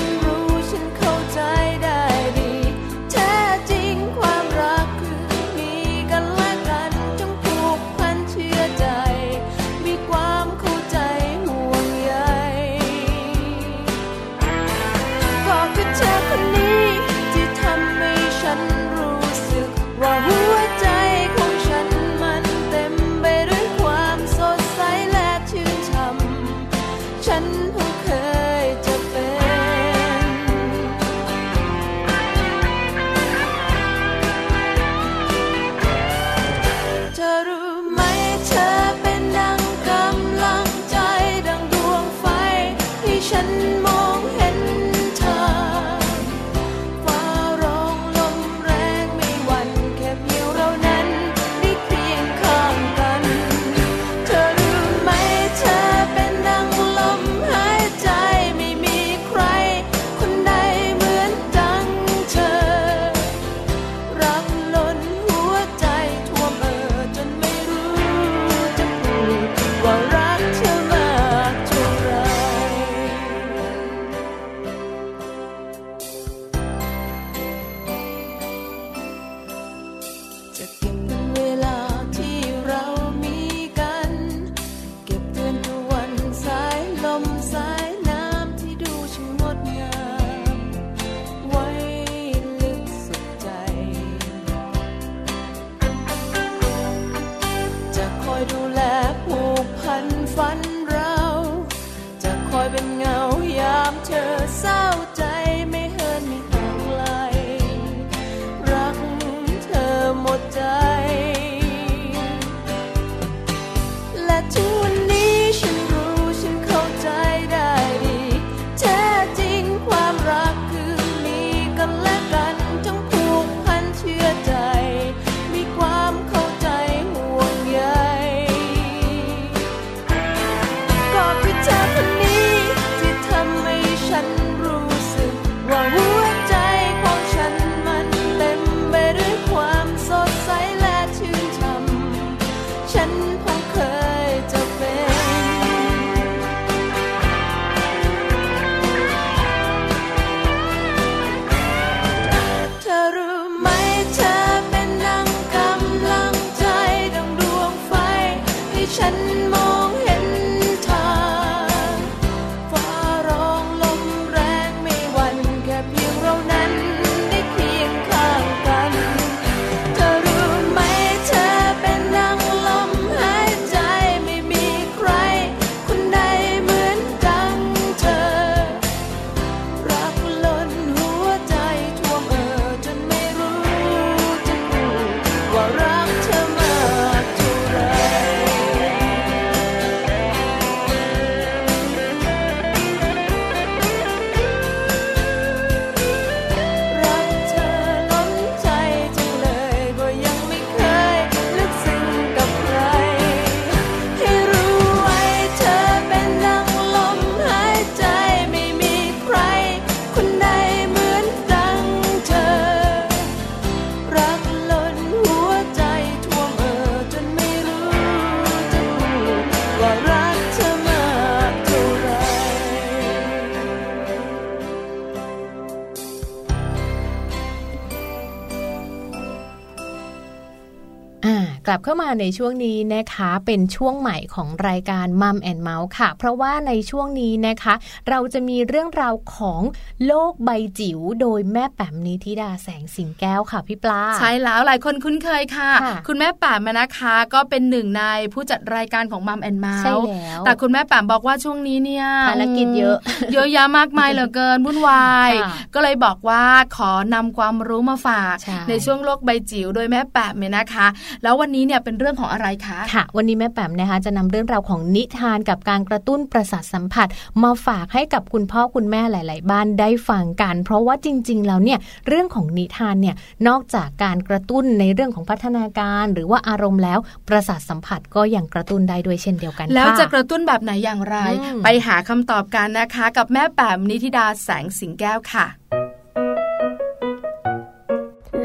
[231.69, 237.73] ลับเข้ามาในช่วงนี้นะคะเป็นช่วงใหม่ของรายการมัมแอนเมาส์ค่ะ เพราะว่าในช่วงนี้นะคะ
[238.09, 239.61] เราจะมีเรื่องราวของ
[240.07, 240.49] โลกใบ
[240.79, 245.71] จิ๋วโดยแม่แป๋มนิธิดาแสงสิงแก้วค่ะพี่ปลาใช่แล้วหลายคนคุ้นเคยค่ะ
[246.07, 248.03] คุณแม่แป๋มนะคะก็เป็นหนึ่งใน
[248.33, 252.97] ผู้จัดรายการของมัมแอนเมาส์ใช่แล้วแต่คุณแม่แป๋มบอกว่าช่วงนี้เนี่ยภารกิจเยอะ
[253.33, 255.31] เยอะแยะมากมายเหลือเกินวุ่นวาย
[255.73, 256.43] ก็เลยบอกว่า
[256.77, 258.35] ขอนำความรู้มาฝาก
[258.69, 260.87] ในช่วงโลกใบจิ๋วโดยแม่แป๋มเนี่ยนะคะ
[261.23, 267.07] แล้ววันนี้เนี่ยเป็นเรื่องของอะไรคะค่ะ วันนี้แม่แป๋มนะคะจะนำเรื่องราวของนิทานกับการกระตุ้นประสาทสัมผัส
[267.43, 273.15] มาฝากให้กับคุณพ่อคุณแม่หลาย ๆ บ้านได้ฟังกัน เพราะว่าจริง ๆ แล้วเนี่ยเรื่องของนิทานเนี่ย
[273.47, 281.17] นอกจากการกระตุ้นในเรื่องของพัฒนาการ หรือว่าอารมณ์แล้วประสาทสัมผัสก็ยังกระตุ้นได้ด้วยเช่นเดียวกันแล้วจะกระตุ้นแบบไหนอย่างไร
[281.63, 285.45] ไปหาคำตอบกันนะคะ กับแม่แป๋มนิธิดาแสงสิงแก้วค่ะ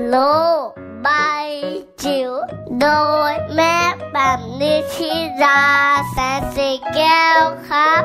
[0.08, 0.16] โล
[0.85, 1.08] บ ใบ
[2.02, 2.30] จิ๋ว
[2.80, 2.86] โด
[3.30, 3.76] ยแม่
[4.12, 5.62] แบบนิชิรา
[6.10, 8.02] แสนสีแก้วครับ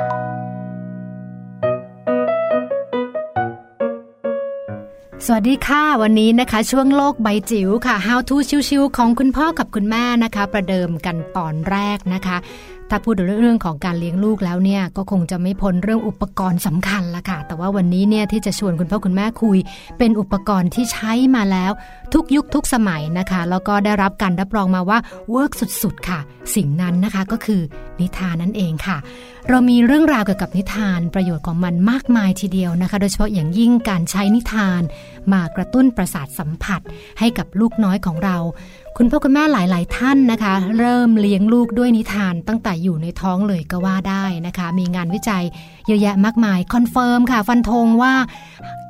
[5.25, 8.35] สวัสดีค่ะ วันนี้นะคะ ช่วงโลกใบจิ๋วค่ะ How to
[8.69, 12.37] ชิวๆของคุณพ่อกับคุณแม่นะคะ ประเดิมกันตอนแรกนะคะ
[12.93, 19.57] ถ้าพูดถึงเรื่องของการเลี้ยงลูกแล้วเนี่ยก็คงจะไม่พ้นเรื่องอุปกรณ์สำคัญละค่ะ แต่ว่าวันนี้เนี่ยที่จะชวนคุณพ่อคุณแม่คุย
[19.97, 21.71] เป็นอุปกรณ์ที่ใช้มาแล้ว
[22.13, 24.97] ทุกยุคทุกสมัยนะคะ แล้วก็ได้รับการรับรองมาว่า
[25.31, 25.51] work
[25.83, 26.19] สุดๆค่ะ
[26.55, 27.61] สิ่งนั้นนะคะก็คือ
[27.99, 28.97] นิทานนั่นเองค่ะ
[29.49, 34.81] เรามีเรื่องราวเกี่ยวกับนิทานประโยชน์ของมันมากมายทีเดียวนะคะ โดยเฉพาะอย่างยิ่งการใช้นิทาน
[35.33, 36.81] มากระตุ้นประสาทสัมผัส
[37.19, 38.37] ให้กับลูกน้อยของเรา
[38.97, 45.43] คุณพ่อคุณแม่หลาย ๆ ท่านนะคะ เริ่มเลี้ยงลูกด้วยนิทานตั้งแต่อยู่ในท้องเลยก็ว่าได้นะคะ มีงานวิจัย
[45.87, 48.13] เยอะแยะมากมาย confirm ค่ะ ฟันธงว่า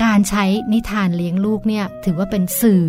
[0.04, 2.84] การใช้นิทานเลี้ยงลูกเนี่ยถือว่าเป็นสื่อ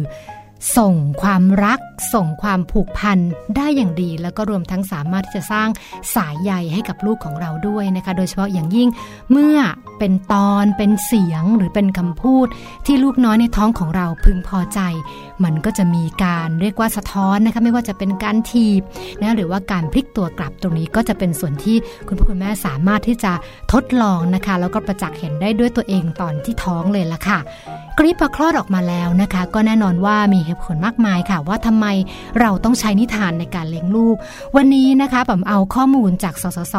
[0.76, 1.80] ส่งความรัก
[2.12, 3.18] ส่งความผูกพัน
[3.56, 5.68] ได้อย่างดี แล้วก็รวมทั้งสามารถที่จะสร้าง
[6.14, 8.88] สายใยให้กับลูกของเราด้วยนะคะ โดยเฉพาะอย่างยิ่ง
[9.30, 9.56] เมื่อ
[9.98, 12.46] เป็นตอนเป็นเสียงหรือเป็นคำพูด
[12.86, 14.80] ที่ลูกน้อยในท้องของเราพึงพอใจ
[15.44, 18.80] มันก็จะมีการเรียกว่าสะท้อนนะคะไม่ว่าจะเป็นการทีบ
[19.20, 21.76] นะหรือว่าการพลิกตัวกลับตรงนี้ก็จะเป็นส่วนที่
[22.08, 23.32] คุณพ่อคุณแม่สามารถที่จะ
[23.72, 27.38] ทดลองนะคะ แล้วก็ประจักษ์เห็นได้ด้วยตัวเองตอนที่ท้องเลยละค่ะ
[27.98, 31.81] กริปพอคลอดออกมาแล้วนะคะ ก็แน่นอนว่ามีเหตุผลมากมายค่ะว่าทำไม
[32.40, 34.16] เราต้องใช้นิทานในการเลี้ยงลูก
[34.56, 36.76] วันนี้นะคะผมเอาข้อมูลจากสสส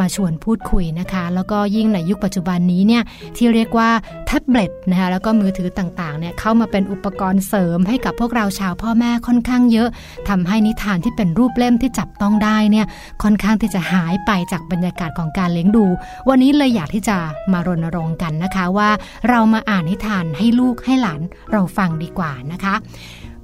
[0.00, 3.02] มาชวนพูดคุยนะคะ แล้วก็ยิ่งในยุคปัจจุบันนี้เนี่ย
[3.36, 3.90] ที่เรียกว่า
[4.26, 9.88] แท็บเล็ตนะคะแล้วก็มือถือต่างๆเนี่ยเข้ามาเป็นอุปกรณ์เสริมให้กับพวกเราชาวพ่อแม่ค่อนข้างเยอะ
[10.28, 12.86] ทำให้นิทานที่เป็นรูปเล่มที่จับต้องได้เนี่ย
[13.22, 15.84] ค่อนข้างที่จะหายไปจากบรรยากาศของการเลี้ยงดู
[16.28, 17.16] วันนี้เลยอยากที่จะ
[17.52, 18.90] มารณรงค์กันนะคะว่า
[19.28, 21.20] เรามาอ่านนิทานให้ลูกให้หลาน
[21.52, 22.74] เราฟังดีกว่านะคะ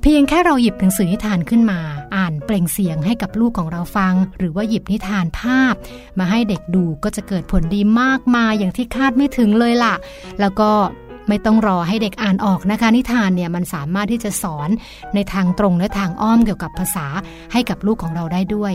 [0.03, 1.81] เพียงแค่เราหยิบหนังสือนิทานขึ้นมา
[2.17, 5.75] อ่านเปล่งเสียงให้กับลูกของเราฟัง หรือว่าหยิบนิทานภาพ
[6.19, 9.95] มาให้เด็กดูก็จะเกิดผลดีมากมายอย่างที่คาดไม่ถึงเลยล่ะ
[10.41, 10.71] แล้วก็
[11.29, 14.69] ไม่ต้องรอให้เด็กอ่านออกนะคะ นิทานเนี่ยมันสามารถที่จะสอน
[15.15, 17.07] ในทางตรงและทางอ้อมเกี่ยวกับภาษา
[17.53, 18.73] ให้กับลูกของเราได้ด้วย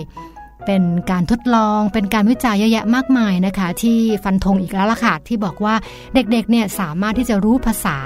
[0.66, 5.76] เป็นการทดลอง เป็นการวิจัยเยอะแยะมากมายนะคะ ที่ฟันธงอีกแล้วล่ะค่ะที่บอกว่า
[6.13, 7.97] เด็กๆเนี่ยสามารถที่จะรู้ภาษา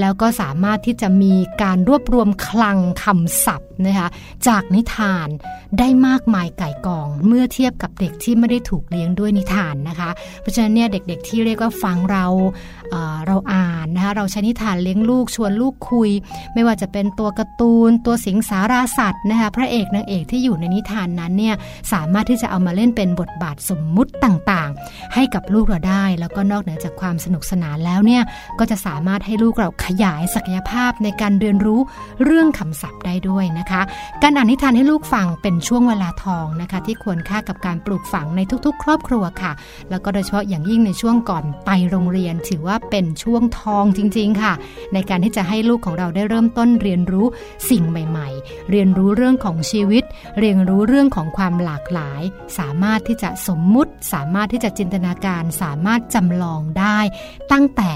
[0.00, 4.08] แล้วก็สามารถที่จะมีการรวบรวมคลังคำศัพท์นะคะ
[4.48, 5.28] จากนิทาน
[5.78, 12.26] ได้มากมายไก่กอง เมื่อเทียบกับเด็กที่ไม่ได้ถูกเลี้ยงด้วยนิทานนะคะ เพราะฉะนั้นเนี่ยเด็กๆ ที่เรียกว่าฟังเรา
[13.26, 16.10] เราอ่านนะคะเราใช้นิทานเลี้ยงลูกชวนลูกคุย
[16.54, 21.54] ไม่ว่าจะเป็นตัวการ์ตูน ตัวสิงสาราสัตว์นะคะพระเอกนางเอกที่อยู่ในนิทานนั้นเนี่ย
[21.92, 28.22] สามารถที่จะเอามาเล่นเป็นบทบาทสมมุติต่างๆ ให้กับลูกเราได้ แล้วก็นอกเหนือจากความสนุกสนานแล้วเนี่ย
[28.58, 31.80] ก็จะสามารถให้ลูกเราขยายศักยภาพในการเรียนรู้
[32.24, 33.80] เรื่องคำศัพท์ได้ด้วยนะคะ
[34.22, 39.52] การอ่านนิทานให้ลูกฟังเป็นช่วงเวลาทองนะคะ ที่ควรค่ากับการปลูกฝังในทุกๆ ครอบครัวค่ะ
[39.90, 44.52] แล้วก็โดยเฉพาะอย่างยิ่งในช่วงก่อนไปโรงเรียน ถือว่าเป็นช่วงทองจริง ๆ ค่ะ
[44.94, 47.26] ในการที่จะให้ลูกของเราได้เริ่มต้นเรียนรู้
[47.70, 50.04] สิ่งใหม่ ๆ เรียนรู้เรื่องของชีวิต
[50.38, 52.22] เรียนรู้เรื่องของความหลากหลาย
[52.58, 56.98] สามารถที่จะสมมุติ สามารถที่จะจินตนาการ สามารถจำลองได้
[57.52, 57.92] ตั้งแต่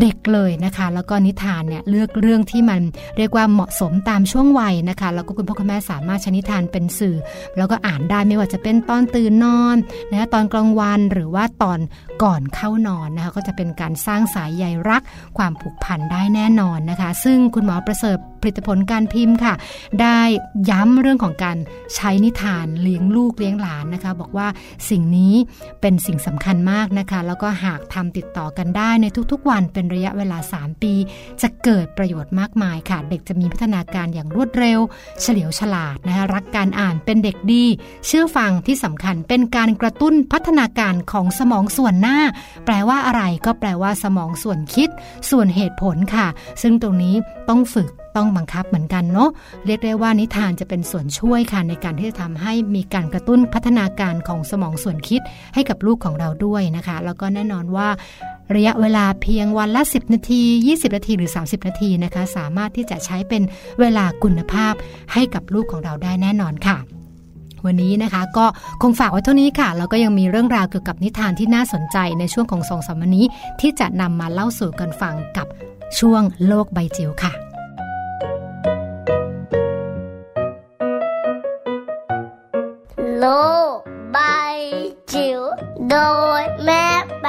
[0.00, 2.80] เด็กเลยนะคะ แล้วก็นิทานเนี่ยเลือกเรื่องที่มัน
[3.16, 7.16] เรียกว่าเหมาะสมตามช่วงวัยนะคะ แล้วก็คุณพ่อคุณแม่สามารถใช้นิทานเป็นสื่อ
[7.56, 9.76] แล้วก็อ่านได้ไม่ว่าจะเป็นตอนตื่นนอน
[10.10, 11.80] นะตอนกลางวันหรือว่าตอน
[12.22, 15.02] ก่อนเข้านอนนะคะ ก็จะเป็นการสร้างสายใยรัก
[15.38, 19.54] ความผูกพันได้แน่นอนนะคะ ซึ่งคุณหมอประเสริฐ ผลิตผลการพิมพ์ค่ะ
[20.00, 20.20] ได้
[20.70, 21.58] ย้ำเรื่องของการ
[21.94, 24.48] ใช้นิทานเลี้ยงลูกเลี้ยงหลานนะคะ บอกว่า
[24.90, 25.34] สิ่งนี้
[25.80, 30.94] เป็นสิ่งสำคัญมากนะคะ แล้วก็หากทำติดต่อกันได้ในทุกๆ วันเป็นระยะเวลา 3 ปี
[31.42, 34.80] จะเกิดประโยชน์มากมายค่ะ เด็กจะมีพัฒนาการอย่างรวดเร็ว
[35.20, 37.64] เฉลียวฉลาดนะคะรักการอ่านเป็นเด็กดี
[38.06, 42.18] เชื่อฟังที่สำคัญเป็นการกระตุ้นพัฒนาการของสมองส่วนหน้า
[42.64, 44.88] แปลว่าอะไรก็แปลว่าสมองส่วนคิด
[45.30, 46.26] ส่วนเหตุผลค่ะ
[46.62, 47.14] ซึ่งตรงนี้
[47.48, 49.30] ต้องฝึก ต้องบังคับเหมือนกันเนาะ
[49.66, 55.20] เรียกได้ว่านิทานจะเป็นส่วนช่วยค่ะในการที่จะทำให้มีการกระตุ้นพัฒนาการของสมองส่วนคิด
[55.54, 57.88] ให้กับลูกของเราด้วยนะคะ แล้วก็แน่นอนว่า
[58.54, 63.42] ระยะเวลาเพียงวันละ 10 นาที 20 นาทีหรือ 30 นาทีนะคะ สามารถที่จะใช้เป็น
[63.80, 64.74] เวลาคุณภาพ
[65.12, 66.76] ให้กับลูกของเราได้แน่นอนค่ะ
[67.66, 68.46] วันนี้นะคะก็
[68.82, 73.26] คงฝากไว้เท่านี้ค่ะ แล้วก็ยังมีเรื่องราวเกี่ยวกับนิทานที่น่าสนใจในช่วงของสองสามวันนี้
[73.60, 75.46] ที่จะนำมาเล่าสู่กันฟังกับ
[75.98, 77.43] ช่วงโลกใบจิ๋วค่ะ
[83.26, 83.30] โล
[83.76, 83.78] ก
[84.12, 84.18] ใบ
[85.12, 85.40] จิ๋ว
[85.90, 85.96] โด
[86.40, 86.84] ยแม่
[87.22, 87.24] แ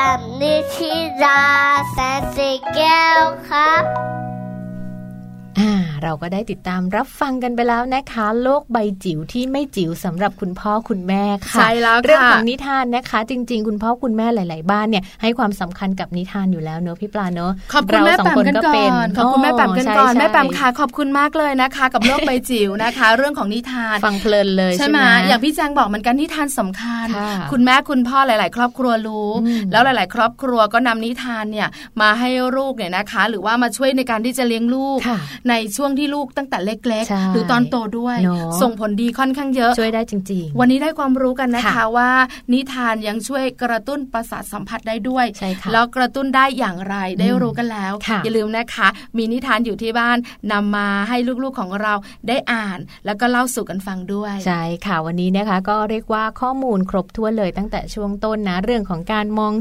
[6.05, 31.67] เราก็ได้ติดตามรับฟังกันไปแล้วนะคะ โลกใบจิ๋วที่ไม่จิ๋วสำหรับคุณพ่อคุณแม่ค่ะใช่แล้วค่ะเรื่องของนิทานนะคะ จริง ๆ คุณพ่อคุณแม่หลาย ๆ บ้านเนี่ยให้ความสำคัญกับนิทานอยู่แล้วเนอะพี่ปลาเนอะขอบคุณแม่เราสองแปมคนกันก็ก่เป็อนนขอบคุณแม่แปมกันก่อนใช่แม่แปมใช่ค่ะขอบคุณมากเลยนะคะ กับโลกใบจิ๋วนะคะ เรื่องของนิทานฟังเพลินเลยใช่ใช่ไหไหมมอย่างพี่แจงบอกเหมือนกันนิทานสำคัญค่ะคุณแม่คุณพ่อหลาย ๆ ครอบครัวรู้อืมแล้วหลาย ๆ ครอบครัวก็นำนิทานเนี่ย
[32.01, 35.17] มาให้ลูกเนี่ยนะคะ หรือว่ามาช่วยในการที่จะเลี้ยงลูกค่ะ
[35.49, 42.09] ในช่วงที่ลูกตั้งแต่เล็กใช่ๆหรือตอนโตด้วยเนอะส่งผลดีค่อนข้างเยอะ ช่วยได้จริงวันนี้ได้ความรู้กันนะคะค่ะว่า
[42.53, 48.87] นิทานยังช่วยกระตุ้นประสาทสัมผัสได้ด้วยใช่ค่ะแล้วกระตุ้นได้อย่างไรได้รู้กันแล้วค่ะอย่าลืมนะคะ
[49.17, 50.17] มีนิทานอยู่ที่บ้าน
[50.51, 51.93] นำมาให้ลูกๆของเรา
[52.27, 59.53] ได้อ่าน แล้วก็เล่าสู่กันฟังด้วย ใช่ค่ะวันนี้นะคะ ก็เรียกว่าข้อมูลครบถ้วนเลยตั้งแต่ช่วงต้นนะ เรื่องของการมอง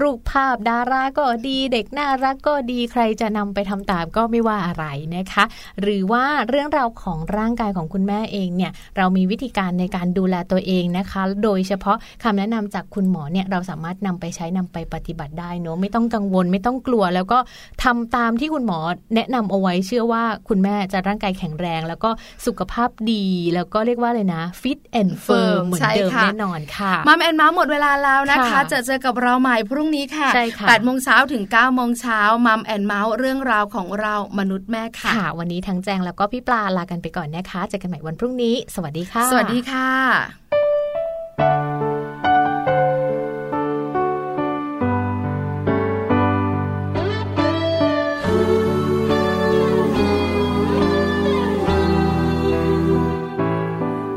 [0.00, 4.84] รูปภาพดาราก็ดีเด็กน่ารักก็ดีใครจะนำไปทำตามก็ไม่ว่าอะไร
[5.16, 5.44] นะคะ
[5.82, 17.38] หรือว่าเรื่องราวของร่างกายของคุณแม่เองเนี่ยเรามีวิธีการในการดูแลตัวเองนะคะ โดยเฉพาะคำแนะนำจากคุณหมอเนี่ยเราสามารถนำไปใช้นำไปปฏิบัติได้เนอะไม่ต้องกังวลไม่ต้องกลัว แล้วก็
[17.84, 18.78] ทำตามที่คุณหมอ
[19.14, 22.10] แนะนำเอาไว้เชื่อว่าคุณแม่จะร่างกายแข็งแรง แล้วก็
[22.46, 23.24] สุขภาพดี
[23.54, 39.88] แล้วก็เรียกว่าเลยนะ fit and firm เหมือนเดิมใช่ค่ะแน่นอนค่ะมัมแอนเมาส์หมดเวลาแล้วนะคะค่ะจะเจอกับเราใหม่พรุ่งนี้ค่ะใช่ค่ะ8โมงเช้าถึง9โมงเช้ามัมแอนเมาส์เรื่องราวของเรามนุษย์แม่ค่ะค่ะวันนี้ทั้งแจงแล้วก็พี่ปลาลากันไปก่อนนะคะเจอกันใหม่วันพรุ่งนี้ สวัสดีค่ะ สวัสดีค่ะ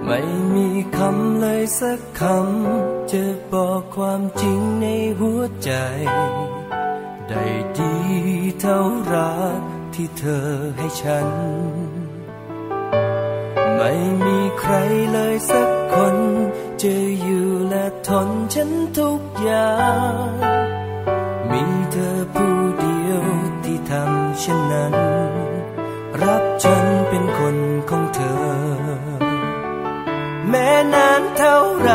[0.06, 0.20] ไม่
[0.56, 3.24] มีคำเลยสักคำจะ
[3.54, 4.86] บอกความจริงใน
[5.20, 5.72] หัวใจ
[7.30, 7.46] ได้
[7.78, 7.94] ดี
[8.60, 8.78] เท่า
[9.14, 11.28] รัก ที่เธอให้ฉัน
[13.76, 13.92] ไม่
[14.26, 14.74] มีใคร
[15.14, 16.16] เลยสักคน
[16.82, 19.76] จะอยู่และทนฉันทุกอย่า
[20.12, 20.14] ง
[21.52, 23.24] มีเธอผู้เดียว
[23.64, 24.94] ที่ทำเช่นนั้น
[26.24, 27.58] รับฉันเป็นคน
[27.90, 28.44] ของเธอ
[30.50, 31.92] แม้นานเท่าไหร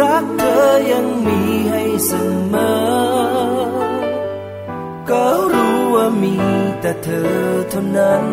[0.00, 1.40] รักเธอยังมี
[1.70, 2.12] ให้เส
[2.52, 3.34] มอ
[5.10, 6.36] ก็รู้ ว่ามี
[6.80, 7.34] แต่เธอ
[7.70, 8.24] เท่านั้น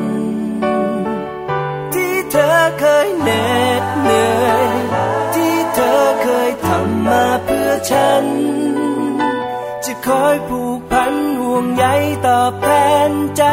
[1.93, 3.49] ที่เธอเคยเหน็
[3.81, 4.67] ดเหนื่อย
[5.35, 8.25] ที่เธอเคยทำมาเพื่อฉัน
[9.85, 11.85] จะคอยผูกพันห่วงใย
[12.27, 12.67] ตอบแท
[13.09, 13.43] นใจ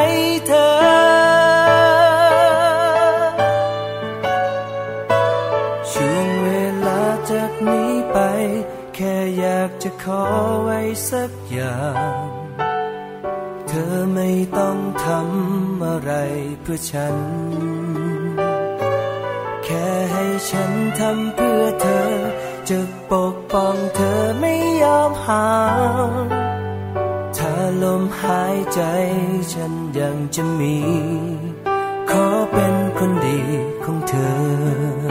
[0.46, 0.68] เธอ
[5.92, 6.50] ช่วงเว
[6.86, 8.18] ลาจากนี้ไป
[8.94, 10.22] แค่อยากจะขอ
[10.62, 10.80] ไว้
[11.10, 11.78] สักอย่า
[12.34, 12.37] ง
[13.68, 16.12] เธอไม่ต้องทำอะไร
[16.62, 17.16] เพื่อฉัน
[19.64, 22.10] แค่ให้ฉันทำเพื่อเธอ
[22.68, 22.78] จะ
[23.10, 25.50] ปกป้องเธอไม่ยอมห่า
[26.08, 26.10] ง
[27.36, 27.52] ถ้า
[27.82, 28.80] ลมหายใจ
[29.52, 30.76] ฉันยังจะมี
[32.10, 33.40] ขอเป็นคนดี
[33.84, 34.14] ของเธ
[35.06, 35.07] อ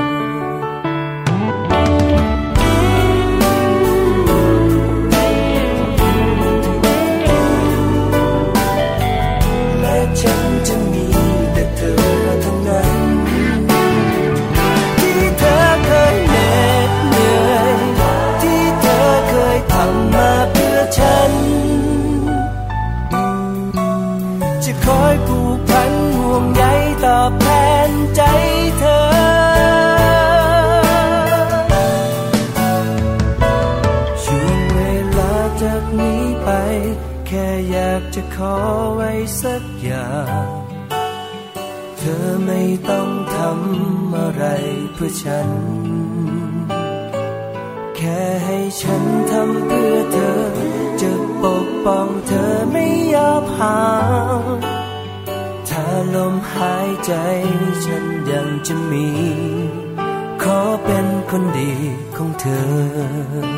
[38.37, 38.57] ขอ
[38.95, 39.11] ไว้
[39.41, 40.13] สักอย่า
[40.43, 40.47] ง
[41.97, 44.43] เธอไม่ต้องทำอะไร
[44.93, 45.49] เพื่อฉัน
[47.95, 50.39] แค่ให้ฉันทำเพื่อเธอ
[51.01, 51.11] จะ
[51.43, 53.81] ปกป้องเธอไม่ยอมห่า
[54.39, 54.41] ง
[55.69, 55.85] ถ้า
[56.15, 57.13] ลมหายใจ
[57.85, 59.07] ฉันยังจะมี
[60.43, 61.73] ขอเป็นคนดี
[62.15, 63.57] ของเธอ